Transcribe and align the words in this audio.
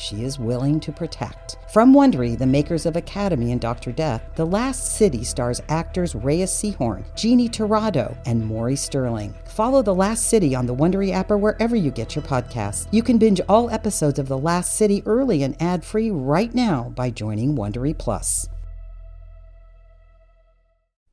she 0.00 0.24
is 0.24 0.38
willing 0.38 0.80
to 0.80 0.90
protect. 0.90 1.56
From 1.72 1.94
Wondery, 1.94 2.36
the 2.36 2.46
makers 2.46 2.86
of 2.86 2.96
Academy 2.96 3.52
and 3.52 3.60
Dr. 3.60 3.92
Death, 3.92 4.22
The 4.34 4.46
Last 4.46 4.96
City 4.96 5.22
stars 5.22 5.60
actors 5.68 6.14
Rhea 6.14 6.46
Seehorn, 6.46 7.04
Jeannie 7.14 7.48
Torrado, 7.48 8.16
and 8.26 8.44
Maury 8.44 8.76
Sterling. 8.76 9.34
Follow 9.44 9.82
The 9.82 9.94
Last 9.94 10.28
City 10.28 10.54
on 10.54 10.66
the 10.66 10.74
Wondery 10.74 11.12
app 11.12 11.30
or 11.30 11.38
wherever 11.38 11.76
you 11.76 11.90
get 11.90 12.16
your 12.16 12.24
podcasts. 12.24 12.88
You 12.90 13.02
can 13.02 13.18
binge 13.18 13.40
all 13.48 13.70
episodes 13.70 14.18
of 14.18 14.28
The 14.28 14.38
Last 14.38 14.74
City 14.74 15.02
early 15.06 15.42
and 15.42 15.60
ad-free 15.60 16.10
right 16.10 16.54
now 16.54 16.92
by 16.96 17.10
joining 17.10 17.54
Wondery 17.54 17.96
Plus. 17.96 18.48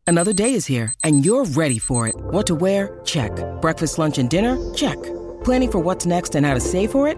Another 0.09 0.31
day 0.31 0.54
is 0.54 0.66
here, 0.66 0.94
and 1.04 1.26
you're 1.26 1.44
ready 1.44 1.80
for 1.80 2.08
it. 2.08 2.16
What 2.16 2.48
to 2.48 2.56
wear? 2.56 3.02
Check. 3.04 3.31
Breakfast, 3.59 4.00
lunch, 4.00 4.17
and 4.17 4.30
dinner? 4.30 4.58
Check. 4.73 4.98
Planning 5.44 5.70
for 5.70 5.80
what's 5.80 6.06
next 6.06 6.36
and 6.36 6.45
how 6.45 6.54
to 6.54 6.62
save 6.62 6.92
for 6.92 7.09
it? 7.09 7.17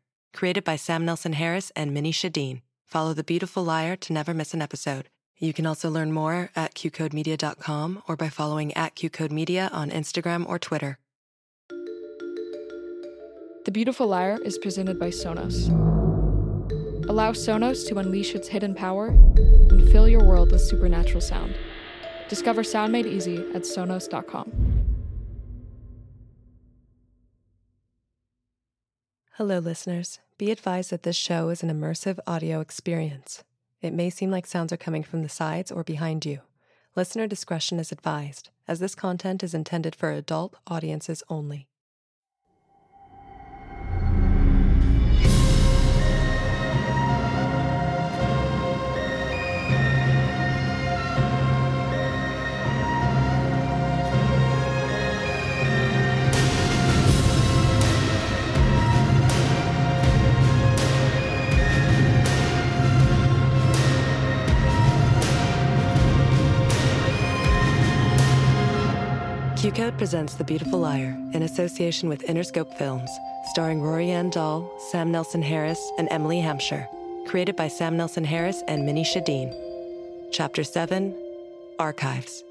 Created 0.33 0.63
by 0.63 0.75
Sam 0.75 1.05
Nelson 1.05 1.33
Harris 1.33 1.71
and 1.75 1.93
Minnie 1.93 2.13
Shadeen. 2.13 2.61
Follow 2.85 3.13
The 3.13 3.23
Beautiful 3.23 3.63
Liar 3.63 3.95
to 3.97 4.13
never 4.13 4.33
miss 4.33 4.53
an 4.53 4.61
episode. 4.61 5.09
You 5.37 5.53
can 5.53 5.65
also 5.65 5.89
learn 5.89 6.11
more 6.11 6.51
at 6.55 6.75
qcodemedia.com 6.75 8.03
or 8.07 8.15
by 8.15 8.29
following 8.29 8.73
at 8.75 8.95
qcodemedia 8.95 9.73
on 9.73 9.89
Instagram 9.89 10.47
or 10.47 10.59
Twitter. 10.59 10.99
The 13.65 13.71
Beautiful 13.71 14.07
Liar 14.07 14.39
is 14.43 14.57
presented 14.57 14.99
by 14.99 15.09
Sonos. 15.09 15.69
Allow 17.09 17.31
Sonos 17.31 17.87
to 17.87 17.97
unleash 17.97 18.35
its 18.35 18.47
hidden 18.47 18.75
power 18.75 19.07
and 19.07 19.91
fill 19.91 20.07
your 20.07 20.23
world 20.23 20.51
with 20.51 20.61
supernatural 20.61 21.21
sound. 21.21 21.55
Discover 22.29 22.63
sound 22.63 22.91
made 22.91 23.05
easy 23.05 23.37
at 23.53 23.63
Sonos.com. 23.63 24.90
Hello, 29.41 29.57
listeners. 29.57 30.19
Be 30.37 30.51
advised 30.51 30.91
that 30.91 31.01
this 31.01 31.15
show 31.15 31.49
is 31.49 31.63
an 31.63 31.71
immersive 31.71 32.19
audio 32.27 32.59
experience. 32.59 33.43
It 33.81 33.91
may 33.91 34.11
seem 34.11 34.29
like 34.29 34.45
sounds 34.45 34.71
are 34.71 34.77
coming 34.77 35.01
from 35.01 35.23
the 35.23 35.29
sides 35.29 35.71
or 35.71 35.83
behind 35.83 36.27
you. 36.27 36.41
Listener 36.95 37.25
discretion 37.25 37.79
is 37.79 37.91
advised, 37.91 38.51
as 38.67 38.77
this 38.77 38.93
content 38.93 39.41
is 39.41 39.55
intended 39.55 39.95
for 39.95 40.11
adult 40.11 40.53
audiences 40.67 41.23
only. 41.27 41.67
QCode 69.71 69.97
presents 69.97 70.33
The 70.33 70.43
Beautiful 70.43 70.79
Liar 70.79 71.17
in 71.31 71.43
association 71.43 72.09
with 72.09 72.23
Interscope 72.23 72.77
Films, 72.77 73.09
starring 73.51 73.81
Rory 73.81 74.11
Ann 74.11 74.29
Dahl, 74.29 74.69
Sam 74.91 75.13
Nelson 75.13 75.41
Harris, 75.41 75.79
and 75.97 76.09
Emily 76.11 76.41
Hampshire. 76.41 76.89
Created 77.25 77.55
by 77.55 77.69
Sam 77.69 77.95
Nelson 77.95 78.25
Harris 78.25 78.61
and 78.67 78.85
Minnie 78.85 79.05
Shadeen. 79.05 79.55
Chapter 80.33 80.65
7 80.65 81.15
Archives. 81.79 82.43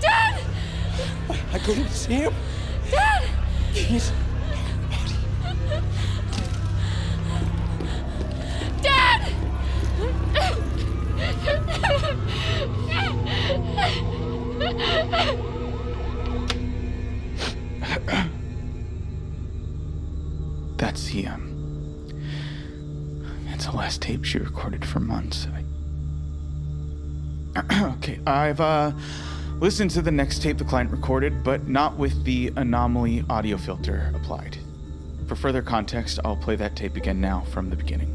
Dad! 0.00 0.40
I 1.52 1.58
couldn't 1.60 1.88
see 1.90 2.14
him. 2.14 2.34
Dad! 2.90 3.28
He's. 3.72 4.10
Last 23.88 24.02
tape 24.02 24.22
she 24.22 24.36
recorded 24.38 24.84
for 24.84 25.00
months. 25.00 25.48
I... 27.56 27.92
okay, 27.96 28.20
I've 28.26 28.60
uh 28.60 28.92
listened 29.60 29.92
to 29.92 30.02
the 30.02 30.10
next 30.10 30.42
tape 30.42 30.58
the 30.58 30.64
client 30.64 30.90
recorded, 30.90 31.42
but 31.42 31.68
not 31.68 31.96
with 31.96 32.22
the 32.24 32.52
anomaly 32.56 33.24
audio 33.30 33.56
filter 33.56 34.12
applied. 34.14 34.58
For 35.26 35.36
further 35.36 35.62
context, 35.62 36.20
I'll 36.22 36.36
play 36.36 36.54
that 36.56 36.76
tape 36.76 36.96
again 36.96 37.18
now 37.18 37.44
from 37.50 37.70
the 37.70 37.76
beginning. 37.76 38.14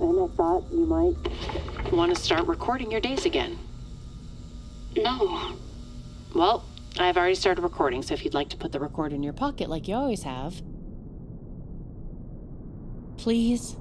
And 0.00 0.18
I 0.18 0.26
thought 0.34 0.64
you 0.72 0.86
might. 0.86 1.92
Want 1.92 2.12
to 2.16 2.20
start 2.20 2.48
recording 2.48 2.90
your 2.90 3.00
days 3.00 3.26
again? 3.26 3.56
No. 4.96 5.52
Well, 6.34 6.64
I've 6.98 7.16
already 7.16 7.36
started 7.36 7.62
recording, 7.62 8.02
so 8.02 8.12
if 8.12 8.24
you'd 8.24 8.34
like 8.34 8.48
to 8.48 8.56
put 8.56 8.72
the 8.72 8.80
recorder 8.80 9.14
in 9.14 9.22
your 9.22 9.34
pocket 9.34 9.70
like 9.70 9.86
you 9.86 9.94
always 9.94 10.24
have. 10.24 10.60
Please. 13.18 13.76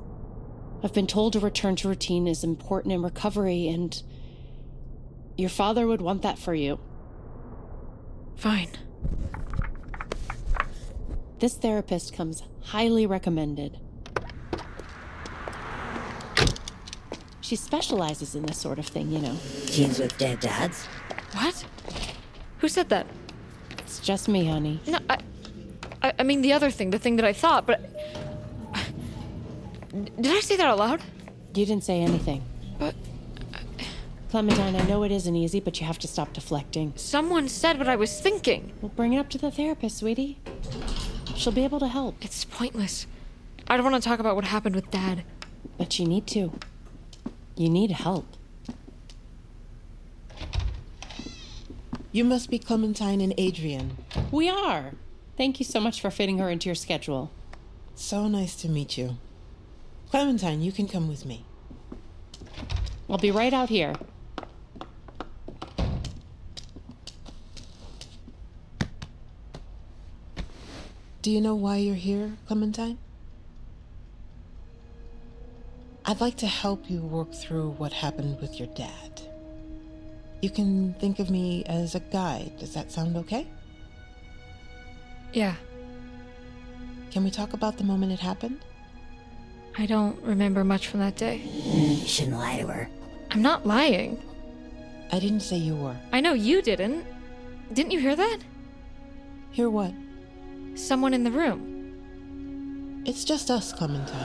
I've 0.83 0.93
been 0.93 1.07
told 1.07 1.35
a 1.35 1.39
return 1.39 1.75
to 1.77 1.87
routine 1.87 2.27
is 2.27 2.43
important 2.43 2.93
in 2.93 3.01
recovery, 3.01 3.67
and 3.67 4.01
your 5.37 5.49
father 5.49 5.87
would 5.87 6.01
want 6.01 6.21
that 6.23 6.37
for 6.37 6.53
you. 6.53 6.79
Fine. 8.35 8.69
This 11.39 11.55
therapist 11.55 12.13
comes 12.13 12.43
highly 12.61 13.05
recommended. 13.05 13.79
She 17.41 17.55
specializes 17.55 18.35
in 18.35 18.45
this 18.45 18.57
sort 18.57 18.77
of 18.77 18.85
thing, 18.85 19.11
you 19.11 19.19
know. 19.19 19.37
Teens 19.67 19.99
with 19.99 20.17
dead 20.17 20.39
dads? 20.41 20.85
What? 21.31 21.65
Who 22.59 22.67
said 22.67 22.89
that? 22.89 23.07
It's 23.79 23.99
just 23.99 24.27
me, 24.27 24.45
honey. 24.45 24.81
No, 24.85 24.99
I, 25.09 25.19
I, 26.03 26.13
I 26.19 26.23
mean 26.23 26.41
the 26.41 26.53
other 26.53 26.69
thing, 26.69 26.89
the 26.89 26.99
thing 26.99 27.15
that 27.15 27.25
I 27.25 27.33
thought, 27.33 27.65
but. 27.65 27.96
Did 30.05 30.27
I 30.27 30.39
say 30.41 30.55
that 30.57 30.65
out 30.65 30.77
loud? 30.77 31.01
You 31.53 31.65
didn't 31.65 31.83
say 31.83 32.01
anything. 32.01 32.43
But 32.77 32.95
uh, 33.53 33.59
Clementine, 34.29 34.75
I 34.75 34.85
know 34.85 35.03
it 35.03 35.11
isn't 35.11 35.35
easy, 35.35 35.59
but 35.59 35.79
you 35.79 35.87
have 35.87 35.99
to 35.99 36.07
stop 36.07 36.33
deflecting. 36.33 36.93
someone 36.95 37.47
said 37.47 37.79
what 37.79 37.87
I 37.87 37.95
was 37.95 38.19
thinking. 38.21 38.73
Well, 38.81 38.91
bring 38.95 39.13
it 39.13 39.17
up 39.17 39.29
to 39.29 39.37
the 39.37 39.49
therapist, 39.51 39.97
sweetie. 39.97 40.37
She'll 41.35 41.53
be 41.53 41.63
able 41.63 41.79
to 41.79 41.87
help. 41.87 42.23
It's 42.23 42.45
pointless. 42.45 43.07
I 43.67 43.77
don't 43.77 43.89
want 43.89 44.01
to 44.01 44.07
talk 44.07 44.19
about 44.19 44.35
what 44.35 44.45
happened 44.45 44.75
with 44.75 44.91
Dad. 44.91 45.23
But 45.77 45.99
you 45.99 46.05
need 46.07 46.27
to. 46.27 46.53
You 47.55 47.69
need 47.69 47.91
help. 47.91 48.25
You 52.11 52.23
must 52.23 52.49
be 52.49 52.57
Clementine 52.57 53.21
and 53.21 53.33
Adrian. 53.37 53.97
We 54.31 54.49
are. 54.49 54.93
Thank 55.37 55.59
you 55.59 55.65
so 55.65 55.79
much 55.79 56.01
for 56.01 56.09
fitting 56.09 56.39
her 56.39 56.49
into 56.49 56.67
your 56.67 56.75
schedule. 56.75 57.31
So 57.93 58.27
nice 58.27 58.55
to 58.57 58.69
meet 58.69 58.97
you. 58.97 59.17
Clementine, 60.09 60.61
you 60.61 60.71
can 60.71 60.87
come 60.87 61.07
with 61.07 61.25
me. 61.25 61.43
I'll 63.09 63.17
be 63.17 63.31
right 63.31 63.53
out 63.53 63.69
here. 63.69 63.93
Do 71.21 71.31
you 71.31 71.41
know 71.41 71.55
why 71.55 71.77
you're 71.77 71.95
here, 71.95 72.37
Clementine? 72.47 72.97
I'd 76.05 76.21
like 76.21 76.37
to 76.37 76.47
help 76.47 76.89
you 76.89 77.01
work 77.01 77.33
through 77.33 77.71
what 77.71 77.91
happened 77.91 78.39
with 78.39 78.57
your 78.59 78.69
dad. 78.69 79.21
You 80.41 80.49
can 80.49 80.93
think 80.93 81.19
of 81.19 81.29
me 81.29 81.65
as 81.65 81.95
a 81.95 81.99
guide. 81.99 82.57
Does 82.59 82.73
that 82.75 82.93
sound 82.93 83.17
okay? 83.17 83.45
Yeah. 85.33 85.55
Can 87.11 87.25
we 87.25 87.29
talk 87.29 87.51
about 87.51 87.77
the 87.77 87.83
moment 87.83 88.13
it 88.13 88.19
happened? 88.19 88.61
I 89.79 89.85
don't 89.85 90.19
remember 90.23 90.63
much 90.63 90.87
from 90.87 91.01
that 91.01 91.17
day. 91.17 91.37
You 91.37 92.07
shouldn't 92.07 92.37
lie 92.37 92.57
to 92.59 92.67
her. 92.67 92.89
I'm 93.29 93.41
not 93.43 93.65
lying. 93.65 94.21
I 95.11 95.19
didn't 95.19 95.41
say 95.41 95.57
you 95.57 95.75
were. 95.75 95.95
I 96.11 96.19
know 96.19 96.33
you 96.33 96.61
didn't. 96.61 97.05
Didn't 97.73 97.91
you 97.91 97.99
hear 97.99 98.15
that? 98.15 98.39
Hear 99.51 99.69
what? 99.69 99.93
Someone 100.75 101.13
in 101.13 101.23
the 101.23 101.31
room. 101.31 103.03
It's 103.05 103.23
just 103.23 103.51
us, 103.51 103.71
Clementine. 103.71 104.15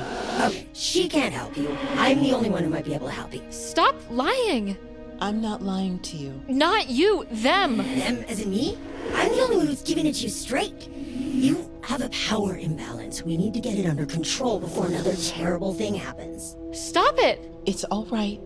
Okay, 0.41 0.67
oh, 0.67 0.69
she 0.73 1.09
can't 1.09 1.33
help 1.35 1.57
you. 1.57 1.77
I'm 1.97 2.23
the 2.23 2.33
only 2.33 2.51
one 2.51 2.65
who 2.65 2.71
might 2.71 2.85
be 2.85 2.95
able 2.95 3.07
to 3.07 3.13
help 3.13 3.33
you. 3.35 3.43
Stop 3.51 3.95
lying! 4.11 4.77
I'm 5.21 5.41
not 5.41 5.63
lying 5.63 6.01
to 6.01 6.17
you. 6.17 6.43
Not 6.49 6.89
you, 6.89 7.27
them! 7.31 7.77
Them, 7.77 8.25
as 8.27 8.41
in 8.41 8.51
me? 8.51 8.77
I'm 9.15 9.29
the 9.31 9.41
only 9.41 9.57
one 9.59 9.67
who's 9.67 9.83
giving 9.83 10.07
it 10.07 10.15
to 10.15 10.25
you 10.25 10.31
straight. 10.31 10.89
You 10.89 11.71
have 11.83 12.01
a 12.01 12.09
power 12.11 12.57
imbalance. 12.57 13.23
We 13.23 13.37
need 13.37 13.55
to 13.55 13.61
get 13.61 13.79
it 13.79 13.87
under 13.87 14.07
control 14.07 14.61
before 14.61 14.87
another 14.87 15.15
terrible 15.17 15.75
thing 15.75 15.95
happens. 15.95 16.57
Stop 16.73 17.17
it! 17.19 17.53
It's 17.67 17.85
all 17.85 18.07
right. 18.07 18.41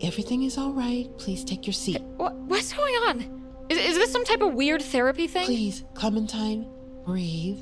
Everything 0.00 0.44
is 0.44 0.56
all 0.56 0.72
right. 0.72 1.08
Please 1.18 1.44
take 1.44 1.66
your 1.66 1.74
seat. 1.74 2.00
What, 2.16 2.34
what's 2.34 2.72
going 2.72 2.94
on? 2.94 3.66
Is, 3.68 3.78
is 3.78 3.96
this 3.96 4.12
some 4.12 4.24
type 4.24 4.40
of 4.40 4.54
weird 4.54 4.80
therapy 4.80 5.26
thing? 5.26 5.46
Please, 5.46 5.84
Clementine, 5.94 6.70
breathe. 7.04 7.58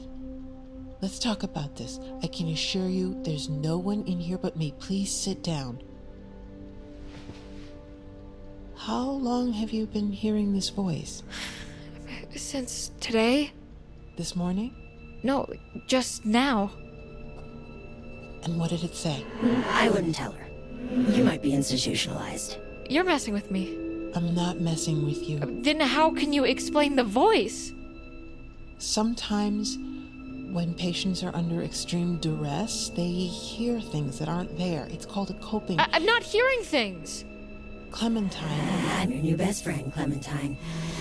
Let's 1.01 1.19
talk 1.19 1.43
about 1.43 1.77
this. 1.77 1.99
I 2.23 2.27
can 2.27 2.49
assure 2.49 2.89
you 2.89 3.21
there's 3.23 3.49
no 3.49 3.79
one 3.79 4.03
in 4.05 4.19
here 4.21 4.39
but 4.39 4.57
me. 4.57 4.75
Please 4.79 5.15
sit 5.15 5.43
down. 5.43 5.83
How 8.77 9.09
long 9.09 9.53
have 9.53 9.73
you 9.73 9.87
been 9.87 10.13
hearing 10.13 10.53
this 10.53 10.69
voice? 10.69 11.23
Since 12.37 12.93
today? 13.01 13.53
This 14.17 14.37
morning? 14.37 14.75
No, 15.26 15.49
just 15.88 16.25
now. 16.25 16.70
And 18.44 18.61
what 18.61 18.70
did 18.70 18.84
it 18.84 18.94
say? 18.94 19.25
I 19.70 19.88
wouldn't 19.88 20.14
tell 20.14 20.31
her. 20.31 20.46
You 21.11 21.25
might 21.25 21.43
be 21.43 21.52
institutionalized. 21.52 22.58
You're 22.88 23.02
messing 23.02 23.34
with 23.34 23.50
me. 23.50 23.76
I'm 24.14 24.37
not 24.37 24.61
messing 24.61 25.05
with 25.05 25.28
you. 25.28 25.38
Uh, 25.43 25.46
then 25.49 25.81
how 25.81 26.12
can 26.12 26.32
you 26.32 26.44
explain 26.44 26.94
the 26.94 27.02
voice? 27.02 27.73
Sometimes, 28.78 29.76
when 30.52 30.75
patients 30.75 31.25
are 31.25 31.34
under 31.34 31.61
extreme 31.62 32.19
duress, 32.19 32.90
they 32.90 33.11
hear 33.11 33.81
things 33.81 34.20
that 34.20 34.29
aren't 34.29 34.56
there. 34.56 34.87
It's 34.93 35.06
called 35.06 35.31
a 35.31 35.34
coping. 35.40 35.81
I- 35.81 35.88
I'm 35.93 36.06
not 36.06 36.22
hearing 36.22 36.61
things. 36.62 37.25
Clementine, 37.90 38.84
I'm 39.00 39.11
your 39.11 39.22
new 39.22 39.37
best 39.37 39.64
friend, 39.64 39.93
Clementine. 39.93 40.56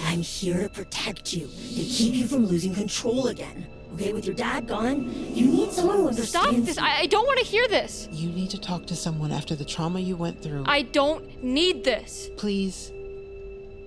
I'm 0.06 0.22
here 0.22 0.64
to 0.64 0.70
protect 0.70 1.32
you, 1.32 1.46
to 1.46 1.84
keep 1.84 2.16
you 2.16 2.26
from 2.26 2.48
losing 2.48 2.74
control 2.74 3.28
again. 3.28 3.68
Okay, 3.96 4.12
with 4.12 4.26
your 4.26 4.36
dad 4.36 4.68
gone, 4.68 5.10
you 5.34 5.48
need 5.48 5.72
someone 5.72 6.00
who 6.00 6.12
Stop 6.12 6.54
this! 6.54 6.78
I, 6.78 7.00
I 7.00 7.06
don't 7.06 7.26
want 7.26 7.40
to 7.40 7.46
hear 7.46 7.66
this! 7.70 8.10
you 8.12 8.30
need 8.30 8.50
to 8.50 8.60
talk 8.60 8.86
to 8.88 8.96
someone 8.96 9.32
after 9.32 9.56
the 9.56 9.64
trauma 9.64 10.02
you 10.02 10.18
went 10.18 10.42
through. 10.42 10.66
I 10.66 10.82
don't 10.82 11.42
need 11.42 11.86
this! 11.86 12.30
Please, 12.36 12.92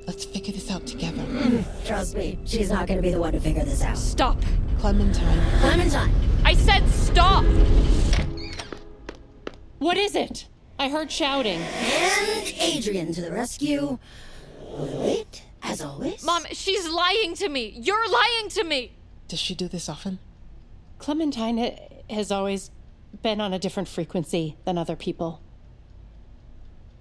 let's 0.06 0.24
figure 0.24 0.54
this 0.54 0.70
out 0.70 0.86
together. 0.86 1.22
Trust 1.84 2.16
me, 2.16 2.38
she's 2.46 2.70
not 2.70 2.86
gonna 2.86 3.02
be 3.02 3.10
the 3.10 3.20
one 3.20 3.34
to 3.34 3.40
figure 3.40 3.64
this 3.66 3.82
out. 3.82 3.98
Stop! 3.98 4.40
Clementine, 4.78 5.42
Clementine! 5.60 6.14
I 6.42 6.54
said 6.54 6.88
stop! 6.88 7.44
What 9.78 9.98
is 9.98 10.14
it? 10.14 10.48
I 10.78 10.88
heard 10.88 11.12
shouting. 11.12 11.60
And 11.60 12.54
Adrian 12.58 13.12
to 13.12 13.20
the 13.20 13.30
rescue. 13.30 13.98
Wait, 14.70 14.96
wit, 14.96 15.42
as 15.62 15.82
always. 15.82 16.24
Mom, 16.24 16.44
she's 16.52 16.88
lying 16.88 17.34
to 17.34 17.50
me! 17.50 17.74
You're 17.76 18.10
lying 18.10 18.48
to 18.48 18.64
me! 18.64 18.94
Does 19.28 19.38
she 19.38 19.54
do 19.54 19.68
this 19.68 19.88
often? 19.88 20.18
Clementine 20.98 21.78
has 22.10 22.32
always 22.32 22.70
been 23.22 23.40
on 23.40 23.52
a 23.52 23.58
different 23.58 23.88
frequency 23.88 24.56
than 24.64 24.76
other 24.76 24.96
people. 24.96 25.40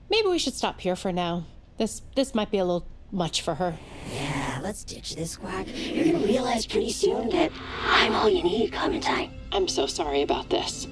Maybe 0.09 0.27
we 0.27 0.39
should 0.39 0.53
stop 0.53 0.81
here 0.81 0.95
for 0.95 1.11
now. 1.11 1.45
This 1.77 2.01
this 2.15 2.33
might 2.35 2.51
be 2.51 2.57
a 2.57 2.65
little 2.65 2.87
much 3.11 3.41
for 3.41 3.55
her. 3.55 3.77
Yeah, 4.13 4.59
let's 4.61 4.83
ditch 4.83 5.15
this 5.15 5.35
quack. 5.35 5.67
You're 5.73 6.13
gonna 6.13 6.25
realize 6.25 6.65
pretty 6.65 6.91
soon 6.91 7.29
that 7.29 7.51
I'm 7.83 8.13
all 8.13 8.29
you 8.29 8.43
need, 8.43 8.71
Clementine. 8.71 9.31
I'm 9.51 9.67
so 9.67 9.85
sorry 9.85 10.21
about 10.21 10.49
this. 10.49 10.87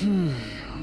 Hmm. 0.00 0.32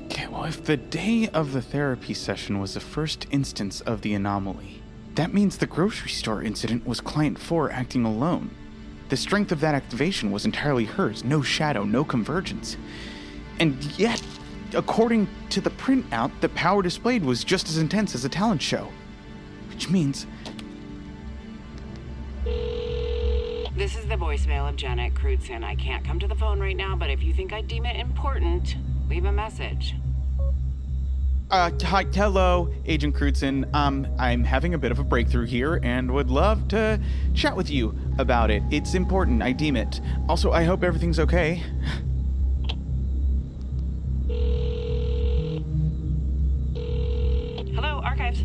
Okay, 0.05 0.27
well, 0.27 0.45
if 0.45 0.63
the 0.63 0.77
day 0.77 1.29
of 1.33 1.51
the 1.53 1.61
therapy 1.61 2.13
session 2.13 2.59
was 2.59 2.73
the 2.73 2.79
first 2.79 3.27
instance 3.31 3.81
of 3.81 4.01
the 4.01 4.13
anomaly, 4.13 4.78
that 5.19 5.33
means 5.33 5.57
the 5.57 5.67
grocery 5.67 6.09
store 6.09 6.41
incident 6.41 6.87
was 6.87 7.01
Client 7.01 7.37
4 7.37 7.71
acting 7.71 8.05
alone. 8.05 8.49
The 9.09 9.17
strength 9.17 9.51
of 9.51 9.59
that 9.59 9.75
activation 9.75 10.31
was 10.31 10.45
entirely 10.45 10.85
hers 10.85 11.25
no 11.25 11.41
shadow, 11.41 11.83
no 11.83 12.05
convergence. 12.05 12.77
And 13.59 13.83
yet, 13.99 14.23
according 14.73 15.27
to 15.49 15.59
the 15.59 15.71
printout, 15.71 16.31
the 16.39 16.47
power 16.47 16.81
displayed 16.81 17.25
was 17.25 17.43
just 17.43 17.67
as 17.67 17.79
intense 17.79 18.15
as 18.15 18.23
a 18.23 18.29
talent 18.29 18.61
show. 18.61 18.87
Which 19.67 19.89
means. 19.89 20.25
This 23.75 23.97
is 23.97 24.05
the 24.07 24.15
voicemail 24.15 24.69
of 24.69 24.77
Janet 24.77 25.15
Crutzen. 25.15 25.65
I 25.65 25.75
can't 25.75 26.05
come 26.05 26.19
to 26.19 26.29
the 26.29 26.35
phone 26.35 26.61
right 26.61 26.77
now, 26.77 26.95
but 26.95 27.09
if 27.09 27.21
you 27.21 27.33
think 27.33 27.51
I 27.51 27.59
deem 27.59 27.85
it 27.85 27.97
important, 27.97 28.77
leave 29.09 29.25
a 29.25 29.33
message. 29.33 29.95
Uh, 31.51 31.71
hi, 31.81 32.05
hello, 32.13 32.71
Agent 32.85 33.15
Crutzen. 33.15 33.73
Um, 33.73 34.05
I'm 34.19 34.43
having 34.43 34.75
a 34.75 34.77
bit 34.77 34.91
of 34.91 34.99
a 34.99 35.03
breakthrough 35.03 35.47
here 35.47 35.79
and 35.81 36.11
would 36.11 36.29
love 36.29 36.67
to 36.67 37.01
chat 37.33 37.57
with 37.57 37.71
you 37.71 37.97
about 38.19 38.51
it. 38.51 38.61
It's 38.69 38.93
important, 38.93 39.41
I 39.41 39.53
deem 39.53 39.75
it. 39.75 39.99
Also, 40.27 40.51
I 40.51 40.63
hope 40.63 40.83
everything's 40.83 41.17
okay. 41.17 41.63
Hello, 47.73 47.99
Archives. 48.03 48.43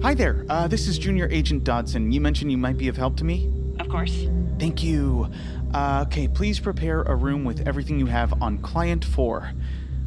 Hi 0.00 0.14
there, 0.14 0.46
uh, 0.48 0.66
this 0.68 0.88
is 0.88 0.98
Junior 0.98 1.28
Agent 1.30 1.64
Dodson. 1.64 2.12
You 2.12 2.22
mentioned 2.22 2.50
you 2.50 2.56
might 2.56 2.78
be 2.78 2.88
of 2.88 2.96
help 2.96 3.18
to 3.18 3.24
me? 3.24 3.52
Of 3.78 3.90
course. 3.90 4.26
Thank 4.58 4.82
you. 4.82 5.30
Uh, 5.74 6.06
okay, 6.06 6.26
please 6.26 6.60
prepare 6.60 7.02
a 7.02 7.14
room 7.14 7.44
with 7.44 7.68
everything 7.68 7.98
you 7.98 8.06
have 8.06 8.42
on 8.42 8.56
Client 8.56 9.04
4. 9.04 9.52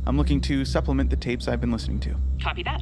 I'm 0.05 0.17
looking 0.17 0.41
to 0.41 0.65
supplement 0.65 1.09
the 1.09 1.15
tapes 1.15 1.47
I've 1.47 1.61
been 1.61 1.71
listening 1.71 1.99
to. 2.01 2.15
Copy 2.41 2.63
that. 2.63 2.81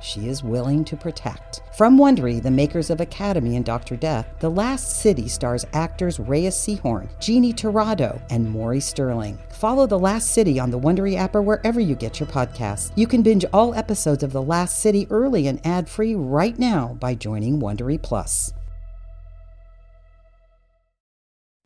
she 0.00 0.28
is 0.28 0.42
willing 0.42 0.84
to 0.84 0.96
protect. 0.96 1.62
From 1.76 1.98
Wondery, 1.98 2.42
the 2.42 2.50
makers 2.50 2.90
of 2.90 3.00
Academy 3.00 3.56
and 3.56 3.64
Dr. 3.64 3.96
Death, 3.96 4.26
The 4.40 4.50
Last 4.50 5.00
City 5.00 5.28
stars 5.28 5.64
actors 5.72 6.18
Rhea 6.18 6.50
Seehorn, 6.50 7.08
Jeannie 7.20 7.52
Torrado, 7.52 8.20
and 8.30 8.48
Maury 8.48 8.80
Sterling. 8.80 9.38
Follow 9.50 9.86
The 9.86 9.98
Last 9.98 10.32
City 10.32 10.58
on 10.58 10.70
the 10.70 10.78
Wondery 10.78 11.16
app 11.16 11.34
or 11.34 11.42
wherever 11.42 11.80
you 11.80 11.94
get 11.94 12.20
your 12.20 12.28
podcasts. 12.28 12.92
You 12.96 13.06
can 13.06 13.22
binge 13.22 13.44
all 13.52 13.74
episodes 13.74 14.22
of 14.22 14.32
The 14.32 14.42
Last 14.42 14.80
City 14.80 15.06
early 15.10 15.46
and 15.46 15.64
ad-free 15.66 16.14
right 16.14 16.58
now 16.58 16.96
by 17.00 17.14
joining 17.14 17.60
Wondery 17.60 18.02
Plus. 18.02 18.52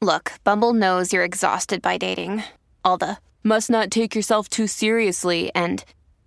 Look, 0.00 0.32
Bumble 0.42 0.74
knows 0.74 1.12
you're 1.12 1.22
exhausted 1.22 1.80
by 1.80 1.96
dating. 1.96 2.42
All 2.84 2.98
the 2.98 3.18
must 3.44 3.70
not 3.70 3.90
take 3.90 4.16
yourself 4.16 4.48
too 4.48 4.66
seriously 4.66 5.52
and 5.54 5.84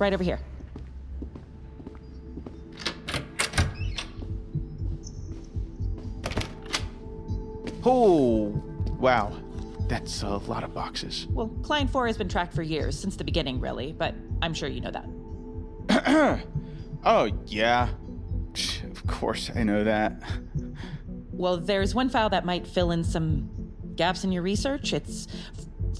Right 0.00 0.14
over 0.14 0.24
here. 0.24 0.40
Oh, 7.84 8.46
wow. 8.98 9.30
That's 9.88 10.22
a 10.22 10.28
lot 10.28 10.64
of 10.64 10.72
boxes. 10.72 11.26
Well, 11.28 11.48
Client 11.62 11.90
4 11.90 12.06
has 12.06 12.16
been 12.16 12.30
tracked 12.30 12.54
for 12.54 12.62
years, 12.62 12.98
since 12.98 13.16
the 13.16 13.24
beginning, 13.24 13.60
really, 13.60 13.92
but 13.92 14.14
I'm 14.40 14.54
sure 14.54 14.70
you 14.70 14.80
know 14.80 14.90
that. 14.90 16.44
oh, 17.04 17.30
yeah. 17.46 17.90
Of 18.84 19.06
course, 19.06 19.50
I 19.54 19.64
know 19.64 19.84
that. 19.84 20.22
Well, 21.30 21.58
there's 21.58 21.94
one 21.94 22.08
file 22.08 22.30
that 22.30 22.46
might 22.46 22.66
fill 22.66 22.90
in 22.90 23.04
some 23.04 23.50
gaps 23.96 24.24
in 24.24 24.32
your 24.32 24.42
research. 24.42 24.94
It's 24.94 25.26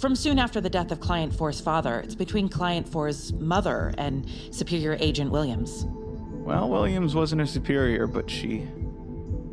from 0.01 0.17
soon 0.17 0.39
after 0.39 0.61
the 0.61 0.71
death 0.71 0.91
of 0.91 0.99
Client 0.99 1.33
4's 1.33 1.61
father. 1.61 2.01
It's 2.01 2.15
between 2.15 2.49
Client 2.49 2.91
4's 2.91 3.35
mother 3.35 3.93
and 3.99 4.27
Superior 4.51 4.97
Agent 4.99 5.31
Williams. 5.31 5.85
Well, 5.87 6.71
Williams 6.71 7.15
wasn't 7.15 7.43
a 7.43 7.47
superior, 7.47 8.07
but 8.07 8.31
she. 8.31 8.67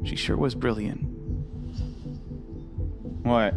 she 0.05 0.15
sure 0.15 0.37
was 0.37 0.55
brilliant. 0.55 1.01
What? 3.23 3.53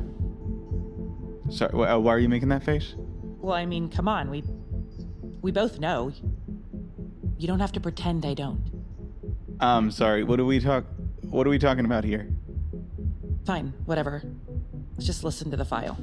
Sorry, 1.49 1.73
uh, 1.73 1.99
why 1.99 2.13
are 2.13 2.19
you 2.19 2.29
making 2.29 2.49
that 2.49 2.65
face? 2.65 2.95
Well, 3.39 3.55
I 3.55 3.67
mean, 3.67 3.89
come 3.89 4.09
on, 4.09 4.31
we 4.31 4.43
we 5.41 5.53
both 5.53 5.79
know. 5.79 6.13
You 7.39 7.47
don't 7.47 7.61
have 7.61 7.73
to 7.73 7.81
pretend 7.81 8.27
I 8.27 8.35
don't. 8.35 8.61
Um, 9.61 9.91
sorry. 9.91 10.25
What 10.25 10.39
are 10.41 10.45
we 10.45 10.61
talk? 10.61 10.85
What 11.23 11.47
are 11.47 11.51
we 11.51 11.59
talking 11.59 11.85
about 11.85 12.05
here? 12.05 12.29
Fine, 13.47 13.73
whatever. 13.87 14.23
Let's 14.97 15.07
just 15.07 15.25
listen 15.25 15.51
to 15.51 15.57
the 15.57 15.65
file. 15.65 15.97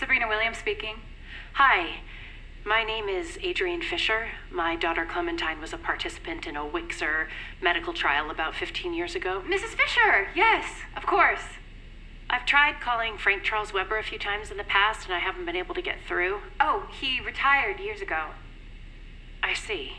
Sabrina 0.00 0.26
Williams 0.26 0.56
speaking. 0.56 0.96
Hi, 1.52 1.96
my 2.64 2.82
name 2.82 3.10
is 3.10 3.36
Adrienne 3.44 3.82
Fisher. 3.82 4.28
My 4.50 4.74
daughter 4.74 5.04
Clementine 5.04 5.60
was 5.60 5.74
a 5.74 5.76
participant 5.76 6.46
in 6.46 6.56
a 6.56 6.64
Wixer 6.64 7.26
medical 7.60 7.92
trial 7.92 8.30
about 8.30 8.54
15 8.54 8.94
years 8.94 9.14
ago. 9.14 9.42
Mrs. 9.46 9.76
Fisher, 9.76 10.28
yes, 10.34 10.64
of 10.96 11.04
course. 11.04 11.42
I've 12.30 12.46
tried 12.46 12.80
calling 12.80 13.18
Frank 13.18 13.42
Charles 13.42 13.74
Weber 13.74 13.98
a 13.98 14.02
few 14.02 14.18
times 14.18 14.50
in 14.50 14.56
the 14.56 14.64
past 14.64 15.04
and 15.04 15.14
I 15.14 15.18
haven't 15.18 15.44
been 15.44 15.54
able 15.54 15.74
to 15.74 15.82
get 15.82 15.98
through. 16.08 16.38
Oh, 16.58 16.86
he 16.98 17.20
retired 17.20 17.78
years 17.78 18.00
ago. 18.00 18.28
I 19.42 19.52
see. 19.52 19.98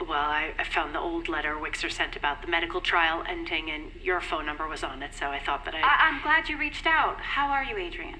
Well, 0.00 0.18
I, 0.18 0.50
I 0.58 0.64
found 0.64 0.96
the 0.96 0.98
old 0.98 1.28
letter 1.28 1.54
Wixer 1.54 1.92
sent 1.92 2.16
about 2.16 2.42
the 2.42 2.48
medical 2.48 2.80
trial 2.80 3.22
ending, 3.28 3.70
and 3.70 3.92
your 4.02 4.20
phone 4.20 4.44
number 4.44 4.66
was 4.66 4.82
on 4.82 5.00
it, 5.04 5.14
so 5.14 5.28
I 5.28 5.38
thought 5.38 5.64
that 5.64 5.76
I. 5.76 5.78
I- 5.80 6.08
I'm 6.08 6.20
glad 6.22 6.48
you 6.48 6.58
reached 6.58 6.86
out. 6.86 7.20
How 7.20 7.46
are 7.50 7.62
you, 7.62 7.78
Adrian? 7.78 8.18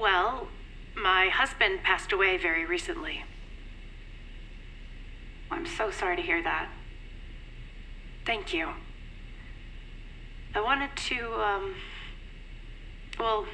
Well, 0.00 0.46
my 0.94 1.28
husband 1.28 1.82
passed 1.82 2.12
away 2.12 2.36
very 2.36 2.64
recently. 2.64 3.24
I'm 5.50 5.66
so 5.66 5.90
sorry 5.90 6.14
to 6.16 6.22
hear 6.22 6.42
that. 6.42 6.68
Thank 8.24 8.54
you. 8.54 8.68
I 10.54 10.60
wanted 10.60 10.90
to, 10.96 11.34
um. 11.34 11.74
Well, 13.18 13.46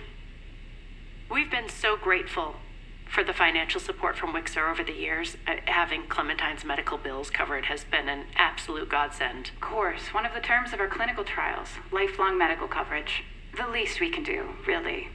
we've 1.31 1.51
been 1.51 1.71
so 1.71 1.97
grateful 1.97 2.57
for 3.09 3.25
the 3.25 3.33
financial 3.33 3.81
support 3.81 4.19
from 4.19 4.35
Wixer 4.35 4.71
over 4.71 4.85
the 4.85 4.93
years. 4.93 5.37
Uh, 5.47 5.57
having 5.65 6.03
Clementine's 6.09 6.65
medical 6.65 6.99
bills 6.99 7.31
covered 7.31 7.67
has 7.67 7.85
been 7.85 8.09
an 8.09 8.25
absolute 8.37 8.91
godsend. 8.91 9.51
Of 9.55 9.61
course, 9.61 10.13
one 10.13 10.27
of 10.27 10.35
the 10.35 10.41
terms 10.41 10.75
of 10.75 10.81
our 10.81 10.89
clinical 10.89 11.25
trials 11.25 11.69
lifelong 11.91 12.37
medical 12.37 12.69
coverage. 12.69 13.23
The 13.57 13.67
least 13.69 14.01
we 14.01 14.11
can 14.11 14.25
do, 14.25 14.51
really. 14.67 15.09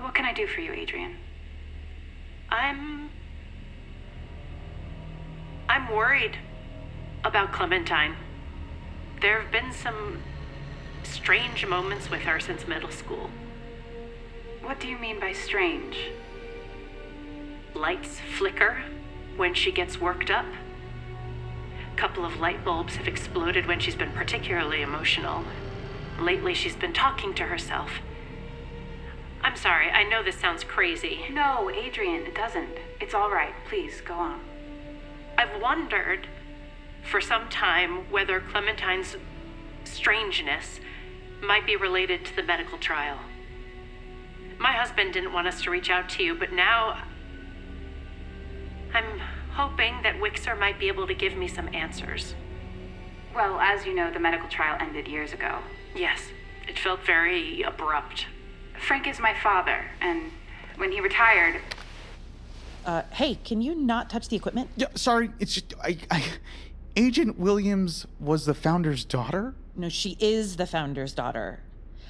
What 0.00 0.14
can 0.14 0.24
I 0.24 0.32
do 0.32 0.46
for 0.46 0.60
you, 0.62 0.72
Adrian? 0.72 1.16
I'm. 2.48 3.10
I'm 5.68 5.92
worried 5.94 6.38
about 7.22 7.52
Clementine. 7.52 8.16
There 9.20 9.40
have 9.42 9.52
been 9.52 9.72
some 9.72 10.22
strange 11.02 11.66
moments 11.66 12.10
with 12.10 12.22
her 12.22 12.40
since 12.40 12.66
middle 12.66 12.90
school. 12.90 13.30
What 14.62 14.80
do 14.80 14.88
you 14.88 14.96
mean 14.96 15.20
by 15.20 15.32
strange? 15.32 15.96
Lights 17.74 18.20
flicker 18.38 18.82
when 19.36 19.52
she 19.52 19.70
gets 19.70 20.00
worked 20.00 20.30
up. 20.30 20.46
A 21.92 21.96
couple 21.96 22.24
of 22.24 22.40
light 22.40 22.64
bulbs 22.64 22.96
have 22.96 23.06
exploded 23.06 23.66
when 23.66 23.78
she's 23.78 23.94
been 23.94 24.12
particularly 24.12 24.80
emotional. 24.80 25.44
Lately, 26.18 26.54
she's 26.54 26.76
been 26.76 26.94
talking 26.94 27.34
to 27.34 27.44
herself. 27.44 27.90
I'm 29.42 29.56
sorry, 29.56 29.90
I 29.90 30.04
know 30.04 30.22
this 30.22 30.36
sounds 30.36 30.64
crazy. 30.64 31.20
No, 31.30 31.70
Adrian, 31.70 32.26
it 32.26 32.34
doesn't. 32.34 32.76
It's 33.00 33.14
all 33.14 33.30
right. 33.30 33.54
Please, 33.68 34.00
go 34.02 34.14
on. 34.14 34.40
I've 35.38 35.60
wondered 35.60 36.28
for 37.02 37.20
some 37.20 37.48
time 37.48 38.10
whether 38.10 38.40
Clementine's 38.40 39.16
strangeness 39.84 40.80
might 41.42 41.64
be 41.64 41.76
related 41.76 42.24
to 42.26 42.36
the 42.36 42.42
medical 42.42 42.76
trial. 42.76 43.18
My 44.58 44.72
husband 44.72 45.14
didn't 45.14 45.32
want 45.32 45.46
us 45.48 45.62
to 45.62 45.70
reach 45.70 45.88
out 45.88 46.10
to 46.10 46.22
you, 46.22 46.34
but 46.34 46.52
now 46.52 47.02
I'm 48.92 49.20
hoping 49.52 50.02
that 50.02 50.16
Wixer 50.16 50.58
might 50.58 50.78
be 50.78 50.88
able 50.88 51.06
to 51.06 51.14
give 51.14 51.34
me 51.34 51.48
some 51.48 51.74
answers. 51.74 52.34
Well, 53.34 53.58
as 53.58 53.86
you 53.86 53.94
know, 53.94 54.10
the 54.10 54.20
medical 54.20 54.48
trial 54.48 54.76
ended 54.80 55.08
years 55.08 55.32
ago. 55.32 55.60
Yes, 55.94 56.20
it 56.68 56.78
felt 56.78 57.00
very 57.06 57.62
abrupt. 57.62 58.26
Frank 58.86 59.06
is 59.06 59.20
my 59.20 59.34
father, 59.42 59.84
and 60.00 60.30
when 60.76 60.90
he 60.92 61.00
retired. 61.00 61.60
Uh, 62.86 63.02
hey, 63.12 63.34
can 63.44 63.60
you 63.60 63.74
not 63.74 64.08
touch 64.08 64.28
the 64.28 64.36
equipment? 64.36 64.70
Yeah, 64.76 64.86
sorry. 64.94 65.30
It's 65.38 65.54
just 65.54 65.74
I, 65.82 65.98
I 66.10 66.24
Agent 66.96 67.38
Williams 67.38 68.06
was 68.18 68.46
the 68.46 68.54
founder's 68.54 69.04
daughter? 69.04 69.54
No, 69.76 69.88
she 69.88 70.16
is 70.18 70.56
the 70.56 70.66
founder's 70.66 71.12
daughter. 71.12 71.60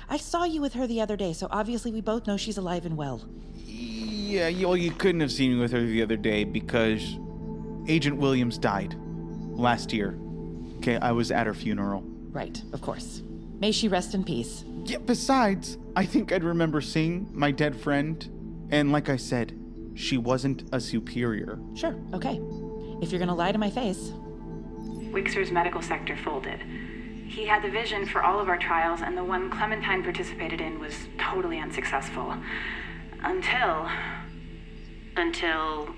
I 0.09 0.17
saw 0.17 0.45
you 0.45 0.61
with 0.61 0.75
her 0.75 0.87
the 0.87 1.01
other 1.01 1.17
day, 1.17 1.33
so 1.33 1.49
obviously 1.51 1.93
we 1.93 2.01
both 2.01 2.27
know 2.27 2.37
she's 2.37 2.57
alive 2.57 2.87
and 2.87 2.97
well. 2.97 3.25
Yeah, 3.55 4.49
you- 4.49 4.67
well, 4.69 4.77
you 4.77 4.91
couldn't 4.93 5.21
have 5.21 5.31
seen 5.33 5.55
me 5.55 5.61
with 5.61 5.73
her 5.73 5.81
the 5.85 6.03
other 6.03 6.17
day 6.17 6.45
because 6.45 7.19
Agent 7.87 8.17
Williams 8.17 8.59
died 8.59 8.95
last 9.53 9.93
year. 9.93 10.17
Okay, 10.79 10.97
I 10.97 11.13
was 11.13 11.31
at 11.31 11.47
her 11.47 11.55
funeral. 11.55 12.03
Right, 12.31 12.61
of 12.73 12.81
course. 12.81 13.23
May 13.61 13.73
she 13.73 13.89
rest 13.89 14.15
in 14.15 14.25
peace. 14.25 14.65
Yeah, 14.85 14.99
besides, 14.99 15.79
I 15.95 16.05
think 16.05 16.33
I'd 16.33 16.45
remember 16.45 16.81
seeing 16.81 17.29
my 17.33 17.51
dead 17.51 17.79
friend, 17.81 18.69
and 18.71 18.93
like 18.93 19.09
I 19.09 19.17
said, 19.17 19.59
she 19.95 20.17
wasn't 20.17 20.65
a 20.73 20.81
superior. 20.81 21.59
Sure, 21.75 21.97
okay. 22.15 22.41
If 23.03 23.11
you're 23.11 23.19
gonna 23.19 23.35
lie 23.35 23.53
to 23.53 23.59
my 23.59 23.71
face. 23.71 24.13
Wixer's 25.13 25.51
medical 25.51 25.83
sector 25.83 26.17
folded. 26.17 26.61
He 27.27 27.47
had 27.47 27.63
the 27.63 27.71
vision 27.71 28.07
for 28.07 28.23
all 28.23 28.41
of 28.41 28.49
our 28.49 28.59
trials, 28.59 29.01
and 29.03 29.17
the 29.17 29.25
one 29.25 29.51
Clementine 29.51 30.03
participated 30.03 30.61
in 30.61 30.79
was 30.81 30.95
totally 31.19 31.59
unsuccessful. 31.59 32.35
Until. 33.23 33.89
Until. 35.17 35.95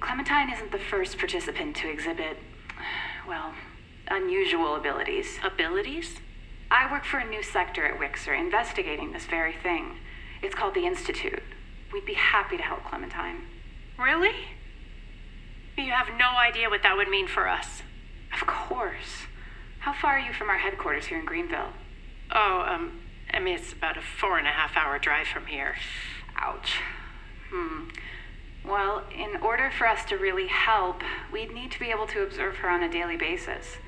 Clementine 0.00 0.50
isn't 0.50 0.72
the 0.72 0.78
first 0.78 1.18
participant 1.18 1.76
to 1.76 1.90
exhibit, 1.90 2.38
well, 3.28 3.52
unusual 4.08 4.76
abilities. 4.76 5.38
Abilities? 5.44 6.16
I 6.70 6.90
work 6.90 7.04
for 7.04 7.18
a 7.18 7.28
new 7.28 7.42
sector 7.42 7.84
at 7.84 7.98
Wixer 7.98 8.38
investigating 8.38 9.12
this 9.12 9.26
very 9.26 9.54
thing. 9.54 9.96
It's 10.42 10.54
called 10.54 10.74
the 10.74 10.86
Institute. 10.86 11.42
We'd 11.92 12.06
be 12.06 12.14
happy 12.14 12.56
to 12.56 12.62
help 12.62 12.84
Clementine. 12.84 13.42
Really? 13.98 14.34
You 15.76 15.90
have 15.92 16.08
no 16.16 16.30
idea 16.38 16.70
what 16.70 16.82
that 16.82 16.96
would 16.96 17.08
mean 17.08 17.26
for 17.26 17.48
us. 17.48 17.82
Of 18.32 18.46
course. 18.46 19.26
How 19.80 19.92
far 19.92 20.18
are 20.18 20.20
you 20.20 20.32
from 20.32 20.48
our 20.48 20.58
headquarters 20.58 21.06
here 21.06 21.18
in 21.18 21.24
Greenville? 21.24 21.72
Oh, 22.30 22.64
um, 22.68 23.00
I 23.32 23.40
mean, 23.40 23.56
it's 23.56 23.72
about 23.72 23.96
a 23.96 24.02
four 24.02 24.38
and 24.38 24.46
a 24.46 24.50
half 24.50 24.76
hour 24.76 24.98
drive 24.98 25.26
from 25.26 25.46
here. 25.46 25.76
Ouch. 26.36 26.78
Hmm. 27.50 27.88
Well, 28.64 29.04
in 29.12 29.40
order 29.42 29.70
for 29.76 29.88
us 29.88 30.04
to 30.06 30.16
really 30.16 30.46
help, 30.46 31.02
we'd 31.32 31.52
need 31.52 31.72
to 31.72 31.80
be 31.80 31.90
able 31.90 32.06
to 32.08 32.22
observe 32.22 32.56
her 32.56 32.68
on 32.68 32.82
a 32.82 32.92
daily 32.92 33.16
basis. 33.16 33.78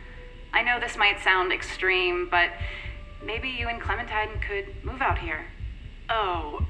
I 0.52 0.62
know 0.62 0.78
this 0.78 0.96
might 0.96 1.20
sound 1.20 1.52
extreme, 1.52 2.28
but 2.30 2.50
maybe 3.24 3.48
you 3.48 3.68
and 3.68 3.80
Clementine 3.80 4.40
could 4.40 4.84
move 4.84 5.00
out 5.00 5.18
here. 5.18 5.46
Oh, 6.10 6.66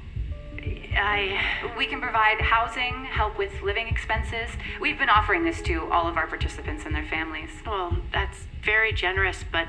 I. 0.95 1.41
We 1.77 1.87
can 1.87 1.99
provide 1.99 2.39
housing, 2.39 3.05
help 3.05 3.37
with 3.37 3.51
living 3.61 3.87
expenses. 3.87 4.49
We've 4.79 4.97
been 4.97 5.09
offering 5.09 5.43
this 5.43 5.61
to 5.63 5.91
all 5.91 6.07
of 6.07 6.17
our 6.17 6.27
participants 6.27 6.83
and 6.85 6.95
their 6.95 7.05
families. 7.05 7.49
Well, 7.65 7.97
that's 8.11 8.47
very 8.63 8.93
generous, 8.93 9.43
but 9.51 9.67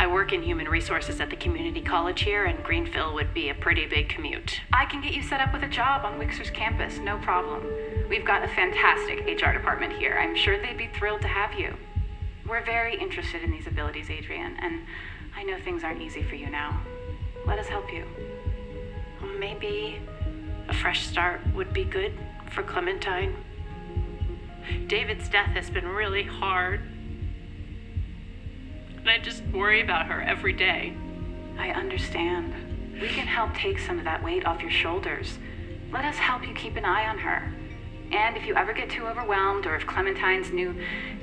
I 0.00 0.06
work 0.06 0.32
in 0.32 0.42
human 0.42 0.68
resources 0.68 1.20
at 1.20 1.28
the 1.28 1.36
community 1.36 1.82
college 1.82 2.22
here, 2.22 2.44
and 2.44 2.62
Greenville 2.62 3.14
would 3.14 3.34
be 3.34 3.48
a 3.48 3.54
pretty 3.54 3.86
big 3.86 4.08
commute. 4.08 4.60
I 4.72 4.86
can 4.86 5.00
get 5.02 5.12
you 5.12 5.22
set 5.22 5.40
up 5.40 5.52
with 5.52 5.62
a 5.62 5.68
job 5.68 6.04
on 6.04 6.18
Wixer's 6.18 6.50
campus, 6.50 6.98
no 6.98 7.18
problem. 7.18 7.64
We've 8.08 8.24
got 8.24 8.44
a 8.44 8.48
fantastic 8.48 9.20
HR 9.26 9.52
department 9.52 9.92
here. 9.92 10.16
I'm 10.20 10.36
sure 10.36 10.60
they'd 10.60 10.78
be 10.78 10.88
thrilled 10.88 11.22
to 11.22 11.28
have 11.28 11.58
you. 11.58 11.76
We're 12.48 12.64
very 12.64 12.98
interested 12.98 13.42
in 13.42 13.50
these 13.50 13.66
abilities, 13.66 14.08
Adrian, 14.08 14.56
and 14.60 14.80
I 15.36 15.42
know 15.42 15.60
things 15.60 15.84
aren't 15.84 16.00
easy 16.00 16.22
for 16.22 16.34
you 16.34 16.48
now. 16.48 16.80
Let 17.46 17.58
us 17.58 17.66
help 17.66 17.92
you. 17.92 18.06
Maybe 19.38 20.00
a 20.66 20.72
fresh 20.72 21.06
start 21.06 21.42
would 21.54 21.74
be 21.74 21.84
good 21.84 22.12
for 22.50 22.62
Clementine. 22.62 23.36
David's 24.86 25.28
death 25.28 25.50
has 25.50 25.68
been 25.68 25.86
really 25.86 26.22
hard. 26.22 26.80
And 28.96 29.10
I 29.10 29.18
just 29.18 29.42
worry 29.52 29.82
about 29.82 30.06
her 30.06 30.22
every 30.22 30.54
day. 30.54 30.94
I 31.58 31.70
understand. 31.70 32.54
We 32.98 33.08
can 33.08 33.26
help 33.26 33.54
take 33.54 33.78
some 33.78 33.98
of 33.98 34.04
that 34.04 34.24
weight 34.24 34.46
off 34.46 34.62
your 34.62 34.70
shoulders. 34.70 35.38
Let 35.92 36.06
us 36.06 36.16
help 36.16 36.48
you 36.48 36.54
keep 36.54 36.76
an 36.76 36.86
eye 36.86 37.08
on 37.08 37.18
her. 37.18 37.52
And 38.10 38.36
if 38.36 38.46
you 38.46 38.54
ever 38.54 38.72
get 38.72 38.90
too 38.90 39.06
overwhelmed, 39.06 39.66
or 39.66 39.76
if 39.76 39.86
Clementine's 39.86 40.50
new 40.50 40.74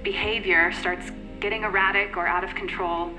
behavior 0.03 0.71
starts 0.71 1.11
getting 1.39 1.63
erratic 1.63 2.15
or 2.15 2.27
out 2.27 2.43
of 2.43 2.53
control, 2.55 3.11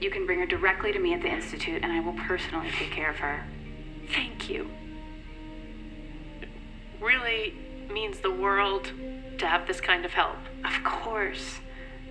you 0.00 0.10
can 0.10 0.26
bring 0.26 0.38
her 0.38 0.46
directly 0.46 0.92
to 0.92 0.98
me 0.98 1.14
at 1.14 1.22
the 1.22 1.28
Institute, 1.28 1.82
and 1.82 1.92
I 1.92 2.00
will 2.00 2.12
personally 2.12 2.70
take 2.78 2.90
care 2.90 3.10
of 3.10 3.16
her. 3.16 3.44
Thank 4.12 4.50
you. 4.50 4.70
It 6.42 6.48
really 7.00 7.54
means 7.90 8.18
the 8.18 8.30
world 8.30 8.90
to 9.38 9.46
have 9.46 9.66
this 9.66 9.80
kind 9.80 10.04
of 10.04 10.12
help. 10.12 10.36
Of 10.64 10.84
course. 10.84 11.60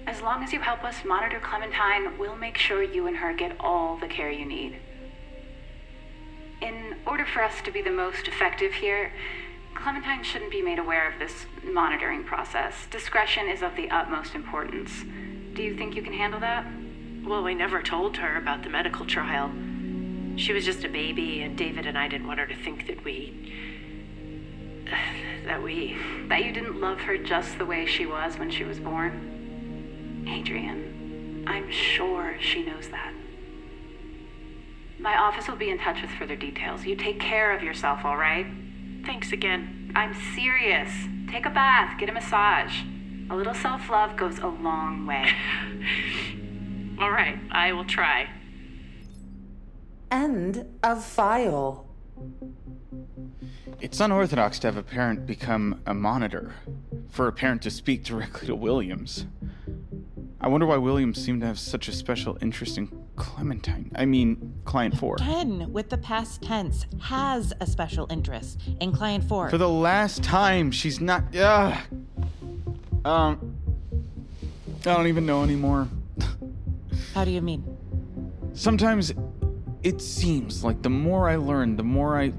As 0.08 0.22
long 0.22 0.44
as 0.44 0.54
you 0.54 0.60
help 0.60 0.84
us 0.84 1.04
monitor 1.04 1.40
Clementine, 1.40 2.18
we'll 2.18 2.36
make 2.36 2.58
sure 2.58 2.84
you 2.84 3.08
and 3.08 3.18
her 3.18 3.34
get 3.34 3.56
all 3.60 3.98
the 3.98 4.08
care 4.08 4.30
you 4.30 4.46
need. 4.46 4.78
In 6.62 6.96
order 7.06 7.26
for 7.26 7.44
us 7.44 7.62
to 7.64 7.72
be 7.72 7.82
the 7.82 7.92
most 7.92 8.28
effective 8.28 8.74
here, 8.74 9.12
Clementine 9.86 10.24
shouldn't 10.24 10.50
be 10.50 10.64
made 10.64 10.80
aware 10.80 11.08
of 11.08 11.20
this 11.20 11.46
monitoring 11.64 12.24
process. 12.24 12.74
Discretion 12.90 13.48
is 13.48 13.62
of 13.62 13.76
the 13.76 13.88
utmost 13.92 14.34
importance. 14.34 14.90
Do 15.54 15.62
you 15.62 15.78
think 15.78 15.96
you 15.96 16.02
can 16.02 16.12
handle 16.12 16.40
that? 16.40 16.66
Well, 17.24 17.44
we 17.44 17.54
never 17.54 17.84
told 17.84 18.18
her 18.18 18.36
about 18.36 18.64
the 18.64 18.70
medical 18.72 19.06
trial. 19.06 19.52
She 20.38 20.54
was 20.54 20.66
just 20.66 20.84
a 20.86 20.90
baby, 20.90 21.44
and 21.44 21.56
David 21.56 21.86
and 21.86 22.00
I 22.00 22.08
didn't 22.08 22.26
want 22.26 22.40
her 22.40 22.48
to 22.48 22.56
think 22.56 22.88
that 22.88 23.04
we. 23.04 23.54
that 25.46 25.62
we. 25.62 25.96
That 26.30 26.44
you 26.44 26.52
didn't 26.52 26.82
love 26.82 27.02
her 27.02 27.20
just 27.20 27.60
the 27.60 27.66
way 27.66 27.86
she 27.86 28.08
was 28.08 28.40
when 28.40 28.50
she 28.50 28.64
was 28.64 28.80
born? 28.80 30.26
Adrian, 30.28 31.46
I'm 31.46 31.70
sure 31.70 32.38
she 32.42 32.64
knows 32.66 32.88
that. 32.88 33.14
My 34.98 35.16
office 35.16 35.48
will 35.48 35.58
be 35.58 35.70
in 35.70 35.78
touch 35.78 36.02
with 36.02 36.10
further 36.10 36.36
details. 36.36 36.86
You 36.86 36.96
take 36.96 37.20
care 37.20 37.56
of 37.56 37.62
yourself, 37.62 38.04
all 38.04 38.18
right? 38.18 38.48
Thanks 39.06 39.32
again. 39.32 39.92
I'm 39.96 40.16
serious. 40.36 40.92
Take 41.30 41.46
a 41.46 41.50
bath, 41.50 42.00
get 42.00 42.10
a 42.10 42.12
massage. 42.12 42.82
A 43.30 43.36
little 43.36 43.54
self 43.54 43.90
love 43.90 44.18
goes 44.18 44.40
a 44.40 44.48
long 44.48 45.06
way. 45.06 45.30
all 47.00 47.12
right, 47.12 47.40
I 47.52 47.72
will 47.74 47.86
try. 47.86 48.30
End 50.12 50.66
of 50.84 51.04
file. 51.04 51.86
It's 53.80 54.00
unorthodox 54.00 54.60
to 54.60 54.68
have 54.68 54.78
a 54.78 54.84
parent 54.84 55.26
become 55.26 55.82
a 55.86 55.94
monitor, 55.94 56.56
for 57.10 57.28
a 57.28 57.32
parent 57.32 57.62
to 57.64 57.72
speak 57.72 58.04
directly 58.04 58.48
to 58.48 58.56
Williams. 58.56 59.26
I 60.42 60.48
wonder 60.48 60.66
why 60.66 60.78
Williams 60.78 61.24
seemed 61.24 61.42
to 61.42 61.48
have 61.48 61.58
such 61.58 61.88
a 61.88 61.92
special 61.92 62.38
interest 62.42 62.78
in 62.78 62.90
Clementine. 63.16 63.92
I 63.96 64.06
mean, 64.06 64.54
Client 64.66 64.98
4. 64.98 65.16
Again, 65.16 65.72
with 65.72 65.90
the 65.90 65.98
past 65.98 66.42
tense, 66.42 66.86
has 67.02 67.54
a 67.62 67.66
special 67.66 68.06
interest 68.10 68.60
in 68.82 68.92
Client 68.92 69.24
4. 69.24 69.50
For 69.50 69.58
the 69.58 69.70
last 69.70 70.24
time, 70.24 70.72
she's 70.72 71.00
not. 71.00 71.36
Ugh. 71.36 71.78
Um. 73.06 73.56
I 74.82 74.94
don't 74.94 75.08
even 75.08 75.26
know 75.26 75.42
anymore. 75.44 75.88
How 77.16 77.26
do 77.26 77.32
you 77.32 77.42
mean? 77.42 77.64
Sometimes 78.54 79.14
it 79.82 80.00
seems 80.00 80.64
like 80.64 80.82
the 80.84 80.90
more 80.90 81.28
I 81.28 81.38
learn, 81.38 81.76
the 81.76 81.84
more 81.84 82.20
I 82.20 82.34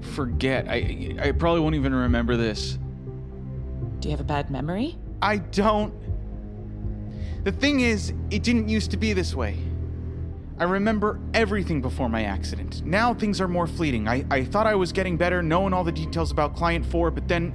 forget. 0.00 0.66
I 0.68 1.16
I 1.20 1.32
probably 1.32 1.60
won't 1.60 1.74
even 1.74 1.94
remember 1.94 2.36
this. 2.36 2.78
Do 3.98 4.08
you 4.08 4.12
have 4.12 4.20
a 4.20 4.24
bad 4.24 4.50
memory? 4.50 4.96
I 5.20 5.38
don't. 5.38 5.92
The 7.44 7.52
thing 7.52 7.80
is, 7.80 8.12
it 8.30 8.42
didn't 8.42 8.68
used 8.68 8.90
to 8.90 8.96
be 8.96 9.12
this 9.12 9.34
way. 9.34 9.56
I 10.58 10.64
remember 10.64 11.18
everything 11.32 11.80
before 11.80 12.10
my 12.10 12.24
accident. 12.24 12.84
Now 12.84 13.14
things 13.14 13.40
are 13.40 13.48
more 13.48 13.66
fleeting. 13.66 14.06
I, 14.08 14.26
I 14.30 14.44
thought 14.44 14.66
I 14.66 14.74
was 14.74 14.92
getting 14.92 15.16
better, 15.16 15.42
knowing 15.42 15.72
all 15.72 15.84
the 15.84 15.92
details 15.92 16.30
about 16.30 16.54
Client 16.54 16.84
4, 16.84 17.10
but 17.10 17.26
then 17.28 17.54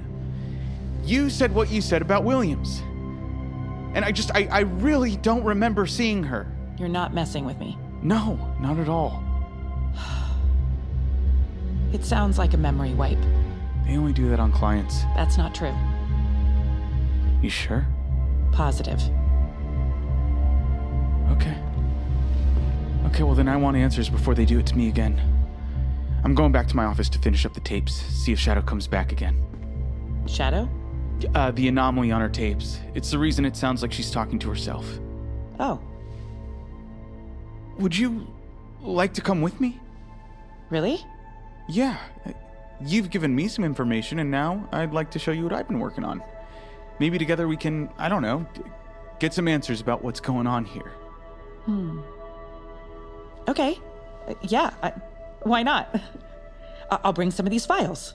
you 1.04 1.30
said 1.30 1.54
what 1.54 1.70
you 1.70 1.80
said 1.80 2.02
about 2.02 2.24
Williams. 2.24 2.80
And 3.94 4.04
I 4.04 4.10
just, 4.10 4.32
I, 4.34 4.48
I 4.50 4.60
really 4.60 5.16
don't 5.18 5.44
remember 5.44 5.86
seeing 5.86 6.24
her. 6.24 6.48
You're 6.78 6.88
not 6.88 7.14
messing 7.14 7.44
with 7.44 7.58
me. 7.58 7.78
No, 8.02 8.36
not 8.60 8.78
at 8.78 8.88
all. 8.88 9.22
It 11.92 12.04
sounds 12.04 12.36
like 12.36 12.52
a 12.52 12.56
memory 12.56 12.92
wipe. 12.92 13.22
They 13.86 13.96
only 13.96 14.12
do 14.12 14.28
that 14.30 14.40
on 14.40 14.50
clients. 14.50 15.02
That's 15.14 15.38
not 15.38 15.54
true. 15.54 15.74
You 17.40 17.48
sure? 17.48 17.86
Positive. 18.50 19.00
Okay, 23.06 23.22
well 23.22 23.34
then 23.34 23.48
I 23.48 23.56
want 23.56 23.76
answers 23.76 24.08
before 24.08 24.34
they 24.34 24.44
do 24.44 24.58
it 24.58 24.66
to 24.66 24.76
me 24.76 24.88
again. 24.88 25.20
I'm 26.24 26.34
going 26.34 26.52
back 26.52 26.66
to 26.68 26.76
my 26.76 26.84
office 26.84 27.08
to 27.10 27.18
finish 27.18 27.46
up 27.46 27.54
the 27.54 27.60
tapes, 27.60 27.94
see 27.94 28.32
if 28.32 28.38
Shadow 28.38 28.60
comes 28.60 28.86
back 28.86 29.12
again. 29.12 29.36
Shadow? 30.26 30.68
Uh, 31.34 31.50
the 31.52 31.68
anomaly 31.68 32.10
on 32.10 32.20
her 32.20 32.28
tapes. 32.28 32.80
It's 32.94 33.10
the 33.10 33.18
reason 33.18 33.44
it 33.44 33.56
sounds 33.56 33.80
like 33.80 33.92
she's 33.92 34.10
talking 34.10 34.38
to 34.40 34.48
herself. 34.48 34.86
Oh. 35.60 35.80
Would 37.78 37.96
you 37.96 38.26
like 38.82 39.14
to 39.14 39.20
come 39.20 39.40
with 39.40 39.60
me? 39.60 39.78
Really? 40.68 41.04
Yeah. 41.68 41.96
You've 42.80 43.08
given 43.08 43.34
me 43.34 43.48
some 43.48 43.64
information, 43.64 44.18
and 44.18 44.30
now 44.30 44.68
I'd 44.72 44.92
like 44.92 45.10
to 45.12 45.18
show 45.18 45.30
you 45.30 45.44
what 45.44 45.52
I've 45.52 45.68
been 45.68 45.78
working 45.78 46.04
on. 46.04 46.22
Maybe 46.98 47.18
together 47.18 47.46
we 47.46 47.56
can, 47.56 47.88
I 47.98 48.08
don't 48.08 48.22
know, 48.22 48.46
get 49.20 49.32
some 49.32 49.48
answers 49.48 49.80
about 49.80 50.02
what's 50.02 50.20
going 50.20 50.46
on 50.46 50.64
here. 50.64 50.92
Hmm. 51.66 52.00
Okay. 53.48 53.78
Uh, 54.28 54.34
yeah, 54.42 54.70
I, 54.82 54.92
why 55.42 55.62
not? 55.62 55.94
I'll 56.90 57.12
bring 57.12 57.30
some 57.30 57.46
of 57.46 57.50
these 57.50 57.66
files. 57.66 58.14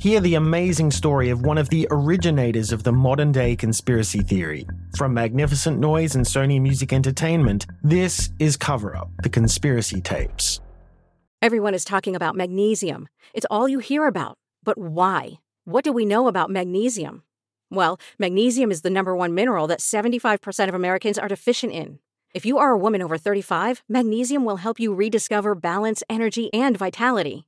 Hear 0.00 0.20
the 0.20 0.36
amazing 0.36 0.92
story 0.92 1.28
of 1.30 1.42
one 1.42 1.58
of 1.58 1.70
the 1.70 1.88
originators 1.90 2.70
of 2.70 2.84
the 2.84 2.92
modern 2.92 3.32
day 3.32 3.56
conspiracy 3.56 4.20
theory. 4.20 4.64
From 4.96 5.12
Magnificent 5.12 5.80
Noise 5.80 6.14
and 6.14 6.24
Sony 6.24 6.60
Music 6.60 6.92
Entertainment, 6.92 7.66
this 7.82 8.30
is 8.38 8.56
Cover 8.56 8.96
Up, 8.96 9.10
the 9.24 9.28
conspiracy 9.28 10.00
tapes. 10.00 10.60
Everyone 11.42 11.74
is 11.74 11.84
talking 11.84 12.14
about 12.14 12.36
magnesium. 12.36 13.08
It's 13.34 13.46
all 13.50 13.68
you 13.68 13.80
hear 13.80 14.06
about. 14.06 14.38
But 14.62 14.78
why? 14.78 15.40
What 15.64 15.82
do 15.82 15.92
we 15.92 16.04
know 16.04 16.28
about 16.28 16.48
magnesium? 16.48 17.24
Well, 17.68 17.98
magnesium 18.20 18.70
is 18.70 18.82
the 18.82 18.90
number 18.90 19.16
one 19.16 19.34
mineral 19.34 19.66
that 19.66 19.80
75% 19.80 20.68
of 20.68 20.74
Americans 20.76 21.18
are 21.18 21.26
deficient 21.26 21.72
in. 21.72 21.98
If 22.32 22.46
you 22.46 22.56
are 22.58 22.70
a 22.70 22.78
woman 22.78 23.02
over 23.02 23.18
35, 23.18 23.82
magnesium 23.88 24.44
will 24.44 24.58
help 24.58 24.78
you 24.78 24.94
rediscover 24.94 25.56
balance, 25.56 26.04
energy, 26.08 26.54
and 26.54 26.76
vitality. 26.76 27.47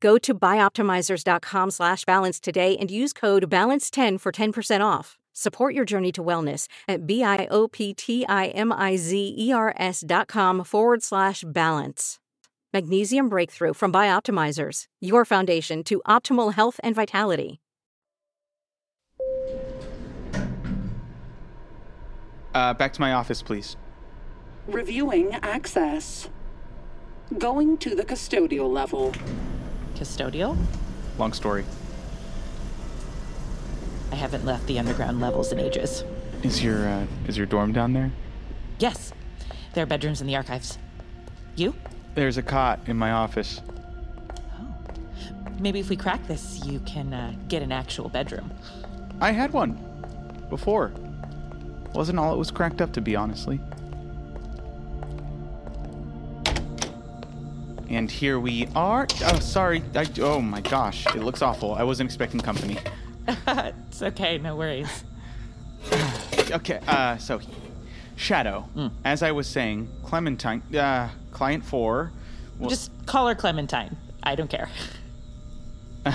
Go 0.00 0.18
to 0.18 0.34
bioptimizers.com 0.34 1.70
slash 1.70 2.04
balance 2.04 2.40
today 2.40 2.76
and 2.76 2.90
use 2.90 3.12
code 3.12 3.48
BALANCE10 3.50 4.20
for 4.20 4.32
10% 4.32 4.84
off. 4.84 5.16
Support 5.32 5.74
your 5.74 5.84
journey 5.84 6.10
to 6.12 6.24
wellness 6.24 6.66
at 6.88 7.06
B-I-O-P-T-I-M-I-Z-E-R-S 7.06 10.04
dot 10.06 10.28
com 10.28 10.64
forward 10.64 11.02
slash 11.02 11.44
balance. 11.46 12.18
Magnesium 12.72 13.28
Breakthrough 13.28 13.74
from 13.74 13.92
Bioptimizers, 13.92 14.84
your 15.00 15.24
foundation 15.24 15.84
to 15.84 16.00
optimal 16.06 16.54
health 16.54 16.80
and 16.82 16.94
vitality. 16.94 17.60
Uh, 22.54 22.72
back 22.72 22.94
to 22.94 23.00
my 23.02 23.12
office, 23.12 23.42
please. 23.42 23.76
Reviewing 24.66 25.34
access. 25.34 26.30
Going 27.36 27.76
to 27.78 27.94
the 27.94 28.04
custodial 28.04 28.72
level. 28.72 29.12
Custodial? 29.96 30.56
Long 31.18 31.32
story. 31.32 31.64
I 34.12 34.16
haven't 34.16 34.44
left 34.44 34.66
the 34.66 34.78
underground 34.78 35.20
levels 35.20 35.52
in 35.52 35.58
ages. 35.58 36.04
Is 36.42 36.62
your 36.62 36.86
uh, 36.86 37.06
is 37.26 37.36
your 37.36 37.46
dorm 37.46 37.72
down 37.72 37.92
there? 37.92 38.12
Yes. 38.78 39.12
There 39.74 39.82
are 39.82 39.86
bedrooms 39.86 40.20
in 40.20 40.26
the 40.26 40.36
archives. 40.36 40.78
You? 41.54 41.74
There's 42.14 42.36
a 42.36 42.42
cot 42.42 42.80
in 42.86 42.96
my 42.96 43.10
office. 43.12 43.60
Oh, 44.58 44.74
maybe 45.58 45.80
if 45.80 45.88
we 45.90 45.96
crack 45.96 46.26
this, 46.26 46.64
you 46.64 46.80
can 46.80 47.12
uh, 47.12 47.34
get 47.48 47.62
an 47.62 47.72
actual 47.72 48.08
bedroom. 48.08 48.50
I 49.20 49.32
had 49.32 49.52
one 49.52 49.78
before. 50.50 50.92
Wasn't 51.94 52.18
all 52.18 52.32
it 52.34 52.38
was 52.38 52.50
cracked 52.50 52.80
up 52.80 52.92
to 52.92 53.00
be, 53.00 53.16
honestly. 53.16 53.60
And 57.88 58.10
here 58.10 58.40
we 58.40 58.66
are. 58.74 59.06
Oh, 59.22 59.38
sorry. 59.38 59.82
I, 59.94 60.06
oh 60.20 60.40
my 60.40 60.60
gosh, 60.60 61.06
it 61.14 61.22
looks 61.22 61.42
awful. 61.42 61.74
I 61.74 61.84
wasn't 61.84 62.08
expecting 62.08 62.40
company. 62.40 62.78
it's 63.28 64.02
okay, 64.02 64.38
no 64.38 64.56
worries. 64.56 65.04
okay, 66.50 66.80
uh, 66.86 67.16
so 67.18 67.40
Shadow, 68.16 68.68
as 69.04 69.22
I 69.22 69.32
was 69.32 69.46
saying, 69.46 69.88
Clementine, 70.02 70.62
uh, 70.74 71.10
client 71.30 71.64
four. 71.64 72.12
Well, 72.58 72.70
Just 72.70 72.90
call 73.06 73.28
her 73.28 73.34
Clementine. 73.34 73.96
I 74.22 74.34
don't 74.34 74.50
care. 74.50 74.68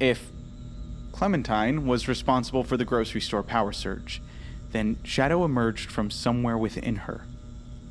if 0.00 0.30
Clementine 1.12 1.84
was 1.86 2.08
responsible 2.08 2.64
for 2.64 2.76
the 2.76 2.84
grocery 2.84 3.20
store 3.20 3.42
power 3.42 3.72
surge, 3.72 4.22
then 4.70 4.98
Shadow 5.02 5.44
emerged 5.44 5.90
from 5.90 6.10
somewhere 6.10 6.56
within 6.56 6.96
her. 6.96 7.26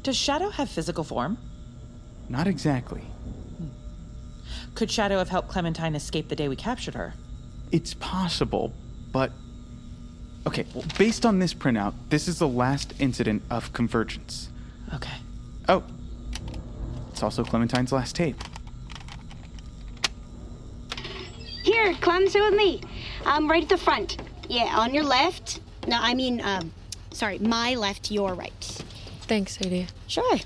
Does 0.01 0.15
Shadow 0.15 0.49
have 0.49 0.69
physical 0.69 1.03
form? 1.03 1.37
Not 2.29 2.47
exactly. 2.47 3.01
Could 4.75 4.91
Shadow 4.91 5.17
have 5.17 5.29
helped 5.29 5.49
Clementine 5.49 5.95
escape 5.95 6.29
the 6.29 6.35
day 6.35 6.47
we 6.47 6.55
captured 6.55 6.95
her? 6.95 7.13
It's 7.71 7.93
possible, 7.95 8.73
but. 9.11 9.31
Okay, 10.47 10.65
well, 10.73 10.85
based 10.97 11.25
on 11.25 11.39
this 11.39 11.53
printout, 11.53 11.93
this 12.09 12.27
is 12.27 12.39
the 12.39 12.47
last 12.47 12.93
incident 12.99 13.41
of 13.49 13.73
convergence. 13.73 14.49
Okay. 14.93 15.17
Oh, 15.67 15.83
it's 17.11 17.21
also 17.21 17.43
Clementine's 17.43 17.91
last 17.91 18.15
tape. 18.15 18.37
Here, 21.63 21.93
Clem, 21.95 22.29
sit 22.29 22.41
with 22.41 22.55
me. 22.55 22.81
I'm 23.25 23.49
right 23.49 23.63
at 23.63 23.69
the 23.69 23.77
front. 23.77 24.17
Yeah, 24.47 24.79
on 24.79 24.93
your 24.93 25.03
left. 25.03 25.59
No, 25.87 25.97
I 25.99 26.13
mean, 26.13 26.41
um, 26.41 26.71
sorry, 27.11 27.37
my 27.39 27.75
left, 27.75 28.11
your 28.11 28.33
right. 28.33 28.63
Thanks, 29.23 29.57
Sadie. 29.57 29.87
Sure. 30.07 30.39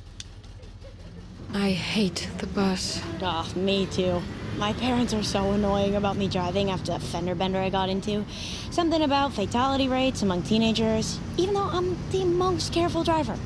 I 1.54 1.72
hate 1.72 2.30
the 2.40 2.48
bus. 2.48 3.00
Oh, 3.22 3.52
me 3.56 3.86
too. 3.86 4.22
My 4.58 4.74
parents 4.74 5.14
are 5.14 5.24
so 5.24 5.52
annoying 5.52 5.96
about 5.96 6.18
me 6.18 6.28
driving 6.28 6.72
after 6.72 6.92
that 6.94 7.02
fender 7.02 7.36
bender 7.36 7.60
I 7.60 7.70
got 7.70 7.90
into. 7.90 8.26
Something 8.72 9.04
about 9.04 9.34
fatality 9.34 9.88
rates 9.88 10.24
among 10.24 10.44
teenagers, 10.44 11.20
even 11.38 11.54
though 11.54 11.70
I'm 11.72 11.98
the 12.12 12.26
most 12.26 12.74
careful 12.74 13.04
driver. 13.04 13.38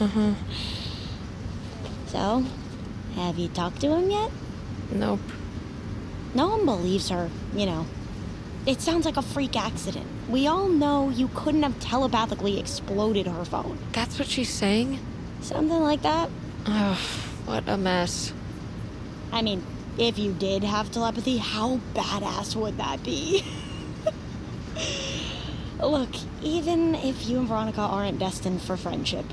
Uh-huh. 0.00 0.34
So, 2.08 2.42
have 3.16 3.38
you 3.38 3.48
talked 3.48 3.82
to 3.82 3.94
him 3.94 4.10
yet? 4.10 4.30
Nope. 4.90 5.20
No 6.34 6.48
one 6.48 6.64
believes 6.64 7.10
her, 7.10 7.28
you 7.54 7.66
know. 7.66 7.84
It 8.64 8.80
sounds 8.80 9.04
like 9.04 9.18
a 9.18 9.22
freak 9.22 9.56
accident. 9.56 10.06
We 10.26 10.46
all 10.46 10.68
know 10.68 11.10
you 11.10 11.28
couldn't 11.34 11.64
have 11.64 11.78
telepathically 11.80 12.58
exploded 12.58 13.26
her 13.26 13.44
phone. 13.44 13.78
That's 13.92 14.18
what 14.18 14.26
she's 14.26 14.48
saying? 14.48 15.00
Something 15.42 15.82
like 15.82 16.00
that. 16.00 16.30
Ugh, 16.64 16.98
what 17.48 17.66
a 17.66 17.78
mess. 17.78 18.34
I 19.32 19.40
mean, 19.40 19.64
if 19.96 20.18
you 20.18 20.32
did 20.34 20.62
have 20.64 20.92
telepathy, 20.92 21.38
how 21.38 21.80
badass 21.94 22.54
would 22.54 22.76
that 22.76 23.02
be? 23.02 23.42
Look, 25.80 26.10
even 26.42 26.94
if 26.94 27.26
you 27.26 27.38
and 27.38 27.48
Veronica 27.48 27.80
aren't 27.80 28.18
destined 28.18 28.60
for 28.60 28.76
friendship, 28.76 29.24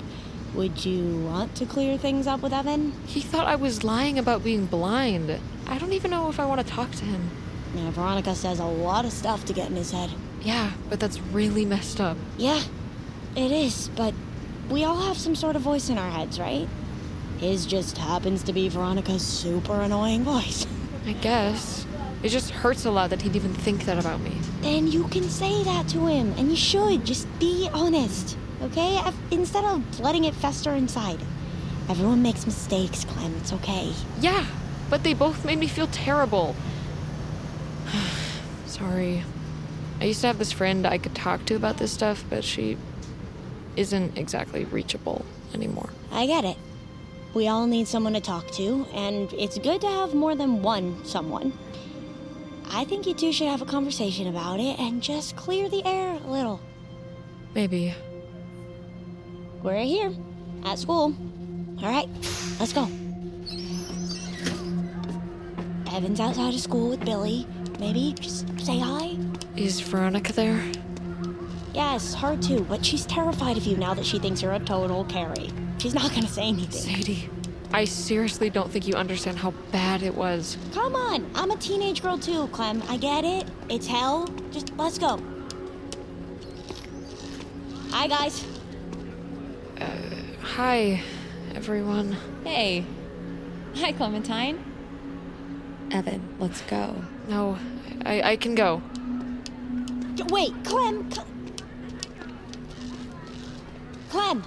would 0.54 0.86
you 0.86 1.25
want 1.25 1.56
to 1.56 1.65
clear 1.65 1.97
things 1.97 2.25
up 2.25 2.41
with 2.41 2.54
Evan? 2.54 2.93
He 3.06 3.19
thought 3.19 3.47
I 3.47 3.58
was 3.58 3.84
lying 3.84 4.17
about 4.17 4.45
being 4.45 4.65
blind. 4.65 5.38
I 5.67 5.78
don't 5.78 5.91
even 5.91 6.12
know 6.12 6.30
if 6.30 6.39
I 6.39 6.45
want 6.45 6.65
to 6.65 6.67
talk 6.67 6.91
to 6.91 7.04
him. 7.04 7.30
Yeah, 7.75 7.91
Veronica 7.91 8.34
says 8.34 8.60
a 8.60 8.65
lot 8.65 9.04
of 9.04 9.12
stuff 9.12 9.43
to 9.45 9.54
get 9.54 9.69
in 9.69 9.75
his 9.75 9.91
head. 9.91 10.10
Yeah, 10.41 10.71
but 10.89 11.01
that's 11.01 11.19
really 11.19 11.65
messed 11.65 11.99
up. 11.99 12.15
Yeah, 12.38 12.63
it 13.36 13.51
is, 13.51 13.89
but 13.89 14.13
we 14.69 14.86
all 14.86 15.01
have 15.01 15.17
some 15.17 15.36
sort 15.36 15.58
of 15.58 15.63
voice 15.63 15.89
in 15.89 15.97
our 15.97 16.10
heads, 16.10 16.39
right? 16.39 16.69
His 17.45 17.67
just 17.67 17.99
happens 17.99 18.41
to 18.45 18.53
be 18.53 18.69
Veronica's 18.69 19.21
super 19.21 19.81
annoying 19.81 20.23
voice. 20.23 20.65
I 21.05 21.13
guess. 21.13 21.86
It 22.23 22.29
just 22.29 22.49
hurts 22.49 22.86
a 22.86 22.91
lot 22.91 23.12
that 23.12 23.21
he'd 23.21 23.36
even 23.36 23.53
think 23.53 23.86
that 23.86 23.99
about 23.99 24.19
me. 24.21 24.31
Then 24.62 24.88
you 24.88 25.03
can 25.10 25.29
say 25.29 25.62
that 25.62 25.88
to 25.89 26.08
him, 26.08 26.34
and 26.39 26.49
you 26.49 26.55
should. 26.55 27.05
Just 27.05 27.27
be 27.38 27.69
honest, 27.71 28.36
okay? 28.63 28.99
Instead 29.29 29.63
of 29.63 29.99
letting 29.99 30.23
it 30.23 30.34
fester 30.34 30.73
inside. 30.73 31.19
Everyone 31.88 32.23
makes 32.23 32.47
mistakes, 32.47 33.05
Clem. 33.05 33.36
It's 33.36 33.53
okay. 33.53 33.93
Yeah, 34.19 34.47
but 34.89 35.03
they 35.03 35.13
both 35.13 35.45
made 35.45 35.60
me 35.60 35.67
feel 35.67 35.88
terrible. 35.91 36.55
Sorry. 38.65 39.23
I 40.01 40.05
used 40.05 40.21
to 40.21 40.27
have 40.27 40.39
this 40.39 40.51
friend 40.51 40.88
I 40.88 40.97
could 40.97 41.13
talk 41.13 41.45
to 41.45 41.55
about 41.55 41.77
this 41.77 41.91
stuff, 41.91 42.25
but 42.27 42.43
she 42.43 42.75
isn't 43.75 44.17
exactly 44.17 44.65
reachable 44.65 45.23
anymore. 45.53 45.91
I 46.12 46.25
get 46.25 46.43
it. 46.43 46.58
We 47.36 47.50
all 47.50 47.67
need 47.67 47.86
someone 47.86 48.13
to 48.13 48.21
talk 48.21 48.50
to, 48.52 48.88
and 48.93 49.32
it's 49.34 49.58
good 49.58 49.82
to 49.82 49.88
have 49.88 50.13
more 50.13 50.36
than 50.36 50.62
one 50.62 51.04
someone. 51.04 51.52
I 52.71 52.86
think 52.86 53.06
you 53.06 53.13
two 53.13 53.34
should 53.34 53.50
have 53.50 53.62
a 53.62 53.65
conversation 53.65 54.28
about 54.28 54.62
it 54.62 54.80
and 54.80 55.04
just 55.04 55.36
clear 55.36 55.67
the 55.67 55.86
air 55.86 56.13
a 56.13 56.32
little. 56.32 56.62
Maybe. 57.54 57.93
We're 59.62 59.84
here 59.84 60.13
at 60.63 60.80
school. 60.80 61.13
All 61.84 61.91
right, 61.91 62.08
let's 62.58 62.71
go. 62.71 62.86
Evan's 65.93 66.21
outside 66.21 66.54
of 66.54 66.62
school 66.62 66.91
with 66.91 67.04
Billy. 67.04 67.45
Maybe 67.82 68.13
just 68.13 68.48
say 68.65 68.80
hi. 68.80 69.17
Is 69.58 69.82
Veronica 69.82 70.32
there? 70.32 70.63
Yes, 71.74 72.13
her 72.13 72.38
too, 72.38 72.65
but 72.69 72.86
she's 72.86 73.06
terrified 73.06 73.58
of 73.58 73.65
you 73.65 73.76
now 73.76 73.93
that 73.93 74.06
she 74.06 74.19
thinks 74.19 74.41
you're 74.41 74.54
a 74.54 74.60
total 74.60 75.04
Carrie. 75.04 75.52
She's 75.78 75.94
not 75.94 76.14
gonna 76.14 76.28
say 76.28 76.44
anything. 76.44 76.96
Sadie, 76.96 77.30
I 77.72 77.86
seriously 77.86 78.50
don't 78.50 78.72
think 78.72 78.88
you 78.88 78.96
understand 78.96 79.38
how 79.38 79.52
bad 79.72 80.02
it 80.02 80.16
was. 80.16 80.58
Come 80.74 80.96
on, 80.96 81.30
I'm 81.36 81.52
a 81.52 81.58
teenage 81.58 82.02
girl 82.02 82.18
too, 82.18 82.48
Clem. 82.48 82.82
I 82.88 82.98
get 82.98 83.24
it. 83.24 83.48
It's 83.70 83.88
hell. 83.88 84.28
Just 84.52 84.72
let's 84.78 84.98
go. 84.98 85.22
Hi, 87.92 88.08
guys. 88.08 88.46
Uh, 89.80 89.86
hi, 90.42 91.02
everyone. 91.54 92.18
Hey. 92.44 92.86
Hi, 93.76 93.92
Clementine. 93.92 94.64
Evan, 95.92 96.22
let's 96.40 96.62
go. 96.62 96.96
No, 97.28 97.58
I, 98.06 98.22
I 98.22 98.36
can 98.38 98.56
go. 98.56 98.82
Wait, 100.30 100.54
Clem. 100.64 101.10
Clem. 101.10 101.26
Clem. 104.10 104.44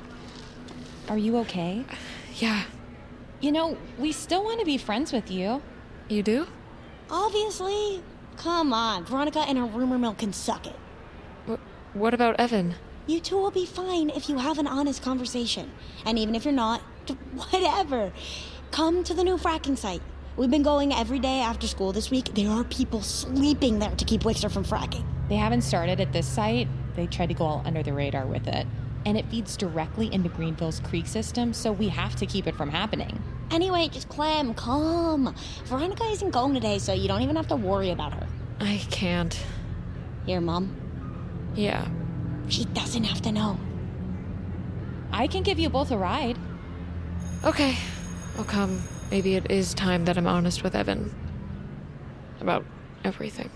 Are 1.09 1.19
you 1.19 1.39
okay? 1.39 1.85
Yeah. 2.37 2.63
You 3.41 3.51
know, 3.51 3.77
we 3.99 4.13
still 4.13 4.45
want 4.45 4.61
to 4.61 4.65
be 4.67 4.79
friends 4.79 5.13
with 5.13 5.29
you. 5.29 5.61
You 6.09 6.23
do? 6.23 6.47
Obviously. 7.11 8.01
Come 8.37 8.73
on, 8.73 9.05
Veronica 9.05 9.41
and 9.41 9.59
her 9.59 9.65
rumor 9.65 9.99
mill 9.99 10.15
can 10.15 10.33
suck 10.33 10.65
it. 10.69 10.77
Wh- 11.49 11.97
what 11.97 12.15
about 12.15 12.39
Evan? 12.39 12.77
You 13.09 13.19
two 13.19 13.37
will 13.37 13.51
be 13.51 13.67
fine 13.67 14.11
if 14.11 14.29
you 14.29 14.39
have 14.39 14.59
an 14.59 14.69
honest 14.69 15.03
conversation. 15.03 15.73
And 16.07 16.17
even 16.17 16.37
if 16.37 16.45
you're 16.45 16.55
not, 16.55 16.81
whatever. 17.51 18.13
Come 18.71 19.03
to 19.03 19.15
the 19.15 19.25
new 19.25 19.37
fracking 19.37 19.77
site. 19.77 20.03
We've 20.37 20.51
been 20.51 20.63
going 20.63 20.93
every 20.93 21.19
day 21.19 21.41
after 21.41 21.67
school 21.67 21.91
this 21.93 22.11
week. 22.13 22.27
There 22.35 22.51
are 22.51 22.63
people 22.63 23.03
sleeping 23.03 23.81
there 23.81 23.91
to 23.97 24.05
keep 24.05 24.21
Wixter 24.21 24.49
from 24.49 24.65
fracking. 24.65 25.05
They 25.29 25.35
haven't 25.37 25.63
started 25.63 26.01
at 26.01 26.13
this 26.13 26.29
site. 26.29 26.69
They 26.95 27.09
tried 27.09 27.31
to 27.31 27.35
go 27.35 27.45
all 27.45 27.63
under 27.65 27.83
the 27.83 27.93
radar 27.93 28.27
with 28.27 28.47
it. 28.47 28.67
And 29.09 29.17
it 29.17 29.25
feeds 29.25 29.57
directly 29.57 30.13
into 30.13 30.29
Greenville's 30.29 30.81
creek 30.81 31.07
system, 31.07 31.55
so 31.55 31.73
we 31.73 31.89
have 31.89 32.15
to 32.17 32.27
keep 32.27 32.47
it 32.47 32.55
from 32.55 32.69
happening. 32.69 33.23
Anyway, 33.51 33.89
just 33.89 34.11
Clem, 34.11 34.53
come. 34.53 35.35
Veronica 35.65 36.05
isn't 36.05 36.29
going 36.29 36.53
today, 36.53 36.79
so 36.79 36.93
you 36.93 37.09
don't 37.09 37.23
even 37.23 37.35
have 37.35 37.49
to 37.49 37.57
worry 37.57 37.89
about 37.89 38.13
her. 38.13 38.27
I 38.61 38.83
can't. 38.91 39.35
Here, 40.27 40.43
Mom. 40.43 40.77
Yeah. 41.55 41.89
She 42.49 42.67
doesn't 42.67 43.05
have 43.05 43.23
to 43.23 43.33
know. 43.33 43.59
I 45.11 45.27
can 45.27 45.43
give 45.43 45.59
you 45.59 45.71
both 45.71 45.91
a 45.91 45.97
ride. 45.97 46.37
Okay, 47.45 47.79
I'll 48.37 48.45
come. 48.45 48.83
Maybe 49.11 49.37
it 49.37 49.51
is 49.51 49.73
time 49.73 50.05
that 50.05 50.19
I'm 50.19 50.27
honest 50.27 50.63
with 50.63 50.75
Evan. 50.75 51.15
About 52.43 52.63
everything. 53.05 53.51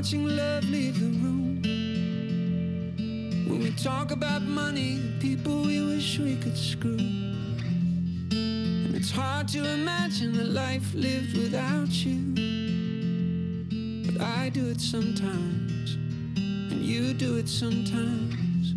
Watching 0.00 0.24
love 0.24 0.64
leave 0.64 0.98
the 0.98 1.12
room. 1.20 1.60
When 3.46 3.58
we 3.58 3.70
talk 3.72 4.10
about 4.10 4.40
money, 4.40 4.98
people 5.20 5.60
we 5.60 5.84
wish 5.84 6.18
we 6.18 6.36
could 6.36 6.56
screw. 6.56 6.96
And 8.32 8.94
it's 8.94 9.10
hard 9.10 9.46
to 9.48 9.58
imagine 9.62 10.40
a 10.40 10.44
life 10.44 10.94
lived 10.94 11.36
without 11.36 11.90
you. 11.90 12.16
But 14.06 14.22
I 14.22 14.48
do 14.48 14.70
it 14.70 14.80
sometimes, 14.80 15.96
and 16.36 16.80
you 16.80 17.12
do 17.12 17.36
it 17.36 17.46
sometimes. 17.46 18.72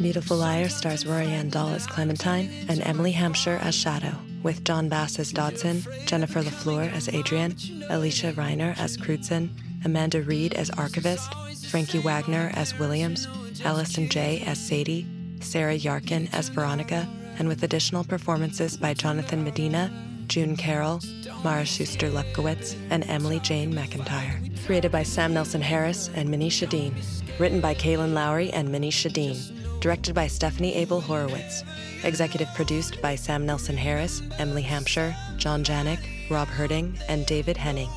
Beautiful 0.00 0.36
Liar 0.36 0.68
stars 0.68 1.04
Rory 1.04 1.26
Dahl 1.50 1.70
as 1.70 1.84
Clementine 1.88 2.48
and 2.68 2.80
Emily 2.86 3.10
Hampshire 3.10 3.58
as 3.60 3.74
Shadow, 3.74 4.14
with 4.44 4.62
John 4.62 4.88
Bass 4.88 5.18
as 5.18 5.32
Dodson, 5.32 5.84
Jennifer 6.06 6.42
LaFleur 6.42 6.92
as 6.92 7.08
Adrian, 7.08 7.56
Alicia 7.90 8.32
Reiner 8.34 8.78
as 8.78 8.96
Crutzen, 8.96 9.50
Amanda 9.84 10.22
Reed 10.22 10.54
as 10.54 10.70
Archivist, 10.70 11.32
Frankie 11.66 11.98
Wagner 11.98 12.50
as 12.54 12.78
Williams, 12.78 13.28
Allison 13.64 14.08
Jay 14.08 14.42
as 14.46 14.58
Sadie, 14.58 15.06
Sarah 15.40 15.76
Yarkin 15.76 16.28
as 16.32 16.48
Veronica, 16.48 17.08
and 17.38 17.48
with 17.48 17.62
additional 17.62 18.04
performances 18.04 18.76
by 18.76 18.94
Jonathan 18.94 19.44
Medina, 19.44 19.90
June 20.26 20.56
Carroll, 20.56 21.00
Mara 21.42 21.64
Schuster 21.64 22.08
Lepkowitz, 22.08 22.76
and 22.90 23.08
Emily 23.08 23.40
Jane 23.40 23.72
McIntyre. 23.72 24.40
Created 24.64 24.90
by 24.90 25.02
Sam 25.02 25.34
Nelson 25.34 25.60
Harris 25.60 26.10
and 26.14 26.28
Manisha 26.28 26.68
Dean. 26.68 26.94
Written 27.38 27.60
by 27.60 27.74
Kaylin 27.74 28.14
Lowry 28.14 28.50
and 28.52 28.68
Manisha 28.68 29.12
Dean. 29.12 29.36
Directed 29.80 30.14
by 30.14 30.26
Stephanie 30.26 30.74
Abel 30.74 31.00
Horowitz. 31.00 31.62
Executive 32.04 32.48
produced 32.54 33.02
by 33.02 33.14
Sam 33.14 33.44
Nelson 33.44 33.76
Harris, 33.76 34.22
Emily 34.38 34.62
Hampshire, 34.62 35.14
John 35.36 35.62
Janik, 35.62 36.00
Rob 36.30 36.48
Herding, 36.48 36.98
and 37.08 37.26
David 37.26 37.56
Henning. 37.56 37.90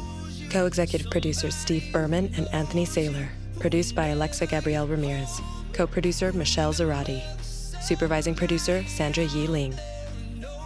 Co 0.49 0.65
executive 0.65 1.11
producers 1.11 1.55
Steve 1.55 1.91
Berman 1.91 2.31
and 2.37 2.47
Anthony 2.53 2.85
Saylor. 2.85 3.27
Produced 3.59 3.95
by 3.95 4.07
Alexa 4.07 4.45
Gabrielle 4.47 4.87
Ramirez. 4.87 5.41
Co 5.73 5.85
producer 5.85 6.31
Michelle 6.31 6.73
Zarati. 6.73 7.21
Supervising 7.81 8.33
producer 8.33 8.83
Sandra 8.87 9.25
Yi 9.25 9.47
Ling. 9.47 9.75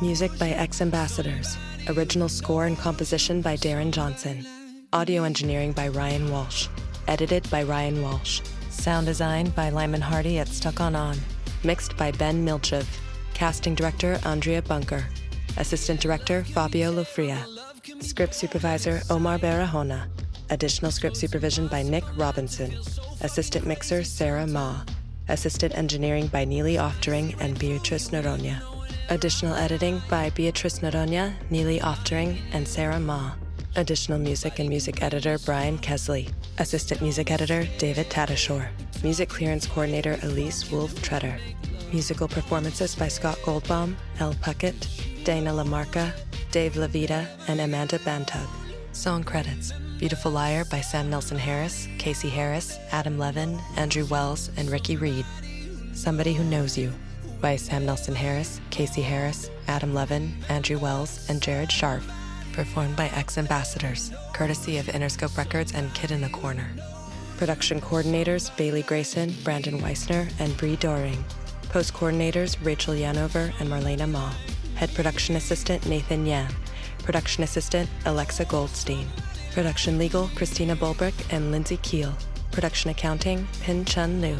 Music 0.02 0.32
by 0.38 0.50
X 0.50 0.82
Ambassadors. 0.82 1.58
Original 1.90 2.30
score 2.30 2.68
and 2.68 2.78
composition 2.78 3.42
by 3.42 3.58
Darren 3.58 3.92
Johnson. 3.92 4.46
Audio 4.94 5.24
engineering 5.24 5.72
by 5.72 5.88
Ryan 5.88 6.30
Walsh. 6.32 6.68
Edited 7.08 7.50
by 7.50 7.64
Ryan 7.64 8.04
Walsh. 8.04 8.42
Sound 8.70 9.08
design 9.08 9.50
by 9.50 9.70
Lyman 9.70 10.02
Hardy 10.02 10.38
at 10.38 10.48
Stuck 10.48 10.80
On 10.80 10.96
On. 10.96 11.18
Mixed 11.64 11.98
by 11.98 12.12
Ben 12.12 12.46
Milchev. 12.46 12.86
Casting 13.34 13.74
director 13.74 14.20
Andrea 14.26 14.62
Bunker. 14.62 15.04
Assistant 15.58 16.00
director 16.00 16.44
Fabio 16.44 16.92
Lofria. 16.92 17.61
Script 18.02 18.34
supervisor 18.34 19.02
Omar 19.12 19.38
Barahona. 19.38 20.08
Additional 20.50 20.92
script 20.92 21.16
supervision 21.16 21.68
by 21.68 21.84
Nick 21.84 22.04
Robinson. 22.18 22.74
Assistant 23.22 23.66
mixer 23.68 24.04
Sarah 24.04 24.48
Ma. 24.48 24.82
Assistant 25.30 25.78
engineering 25.78 26.26
by 26.28 26.44
Neely 26.44 26.76
Oftering 26.76 27.40
and 27.40 27.58
Beatrice 27.60 28.10
Noronha. 28.10 28.60
Additional 29.10 29.56
editing 29.56 30.02
by 30.10 30.32
Beatrice 30.32 30.80
Noronha, 30.80 31.34
Neely 31.52 31.80
Oftering, 31.80 32.40
and 32.54 32.68
Sarah 32.68 33.00
Ma. 33.00 33.34
Additional 33.76 34.18
music 34.18 34.58
and 34.58 34.68
music 34.68 35.04
editor 35.04 35.38
Brian 35.46 35.78
Kesley. 35.78 36.34
Assistant 36.58 37.02
music 37.02 37.30
editor 37.30 37.68
David 37.78 38.10
Tadashore. 38.10 38.68
Music 39.04 39.30
clearance 39.30 39.68
coordinator 39.68 40.18
Elise 40.24 40.72
Wolf 40.72 41.00
Treader. 41.04 41.38
Musical 41.94 42.28
performances 42.28 42.96
by 42.96 43.08
Scott 43.08 43.38
Goldbaum, 43.44 43.96
Elle 44.20 44.34
Puckett, 44.36 45.24
Dana 45.24 45.52
Lamarca, 45.52 46.12
Dave 46.52 46.74
Levita, 46.74 47.26
and 47.48 47.62
Amanda 47.62 47.98
Bantug. 48.00 48.46
Song 48.92 49.24
credits 49.24 49.72
Beautiful 49.98 50.32
Liar 50.34 50.66
by 50.66 50.82
Sam 50.82 51.10
Nelson 51.10 51.40
Harris, 51.40 51.88
Casey 51.98 52.28
Harris, 52.28 52.78
Adam 52.92 53.18
Levin, 53.18 53.58
Andrew 53.78 54.06
Wells, 54.08 54.52
and 54.58 54.70
Ricky 54.70 54.98
Reed. 54.98 55.26
Somebody 55.94 56.34
Who 56.34 56.44
Knows 56.44 56.78
You 56.78 56.92
by 57.40 57.56
Sam 57.56 57.86
Nelson 57.86 58.16
Harris, 58.16 58.60
Casey 58.70 59.02
Harris, 59.02 59.50
Adam 59.70 59.94
Levin, 59.94 60.34
Andrew 60.50 60.78
Wells, 60.78 61.26
and 61.30 61.42
Jared 61.42 61.72
Sharf. 61.72 62.06
Performed 62.52 62.98
by 62.98 63.08
X 63.08 63.38
Ambassadors, 63.38 64.12
courtesy 64.34 64.78
of 64.78 64.88
Interscope 64.88 65.38
Records 65.38 65.74
and 65.74 65.94
Kid 65.94 66.12
in 66.12 66.20
the 66.20 66.30
Corner. 66.30 66.70
Production 67.38 67.80
coordinators 67.80 68.56
Bailey 68.58 68.84
Grayson, 68.84 69.34
Brandon 69.46 69.80
Weissner, 69.80 70.30
and 70.40 70.56
Bree 70.58 70.76
Doring. 70.76 71.24
Post 71.70 71.94
coordinators 71.94 72.58
Rachel 72.62 72.94
Yanover 72.94 73.54
and 73.62 73.70
Marlena 73.70 74.10
Ma. 74.10 74.34
Head 74.82 74.96
production 74.96 75.36
assistant 75.36 75.86
Nathan 75.86 76.26
Yan. 76.26 76.52
Production 77.04 77.44
assistant 77.44 77.88
Alexa 78.06 78.46
Goldstein. 78.46 79.06
Production 79.52 80.00
legal 80.00 80.28
Christina 80.30 80.76
Bulbrick 80.76 81.14
and 81.32 81.52
Lindsay 81.52 81.78
Keel. 81.84 82.18
Production 82.52 82.90
accounting 82.90 83.48
Pin 83.62 83.86
Chun 83.86 84.22
Liu. 84.22 84.40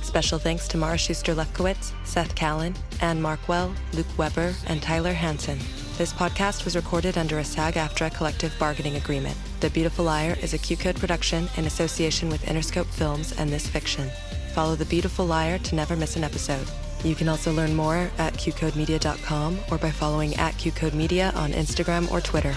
Special 0.00 0.38
thanks 0.38 0.66
to 0.68 0.78
Mara 0.78 0.96
Schuster 0.96 1.34
Lefkowitz, 1.34 1.92
Seth 2.02 2.34
Callan, 2.34 2.74
Anne 3.02 3.20
Markwell, 3.20 3.76
Luke 3.92 4.06
Weber, 4.16 4.54
and 4.68 4.80
Tyler 4.80 5.12
Hansen. 5.12 5.58
This 5.98 6.14
podcast 6.14 6.64
was 6.64 6.76
recorded 6.76 7.18
under 7.18 7.38
a 7.40 7.44
SAG 7.44 7.74
AFTRA 7.74 8.14
collective 8.14 8.54
bargaining 8.58 8.96
agreement. 8.96 9.36
The 9.60 9.68
Beautiful 9.68 10.06
Liar 10.06 10.38
is 10.40 10.54
a 10.54 10.58
Q 10.58 10.78
Code 10.78 10.96
production 10.96 11.46
in 11.58 11.66
association 11.66 12.30
with 12.30 12.46
Interscope 12.46 12.86
Films 12.86 13.38
and 13.38 13.50
This 13.50 13.68
Fiction. 13.68 14.08
Follow 14.54 14.76
The 14.76 14.86
Beautiful 14.86 15.26
Liar 15.26 15.58
to 15.58 15.74
never 15.74 15.94
miss 15.94 16.16
an 16.16 16.24
episode. 16.24 16.70
You 17.04 17.14
can 17.14 17.28
also 17.28 17.52
learn 17.52 17.76
more 17.76 18.10
at 18.16 18.32
qcodemedia.com 18.34 19.58
or 19.70 19.76
by 19.76 19.90
following 19.90 20.34
at 20.36 20.54
qcodemedia 20.54 21.36
on 21.36 21.52
Instagram 21.52 22.10
or 22.10 22.20
Twitter. 22.20 22.54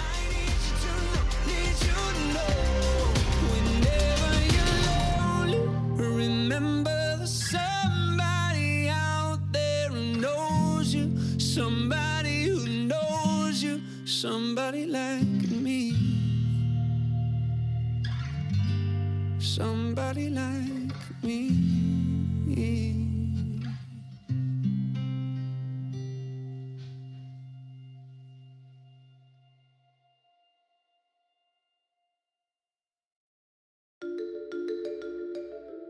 Somebody 14.06 14.86
like 14.86 15.50
me. 15.50 15.94
Somebody 19.38 20.28
like 20.28 21.22
me. 21.22 21.77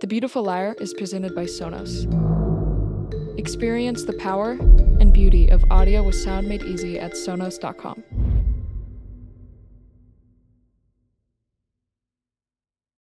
Beautiful 0.08 0.42
Liar 0.42 0.74
is 0.80 0.94
presented 0.94 1.34
by 1.34 1.44
Sonos. 1.44 2.08
Experience 3.38 4.04
the 4.04 4.14
power 4.14 4.52
and 4.52 5.12
beauty 5.12 5.48
of 5.48 5.62
audio 5.70 6.02
with 6.02 6.14
sound 6.14 6.48
made 6.48 6.62
easy 6.62 6.98
at 6.98 7.12
Sonos.com. 7.12 8.02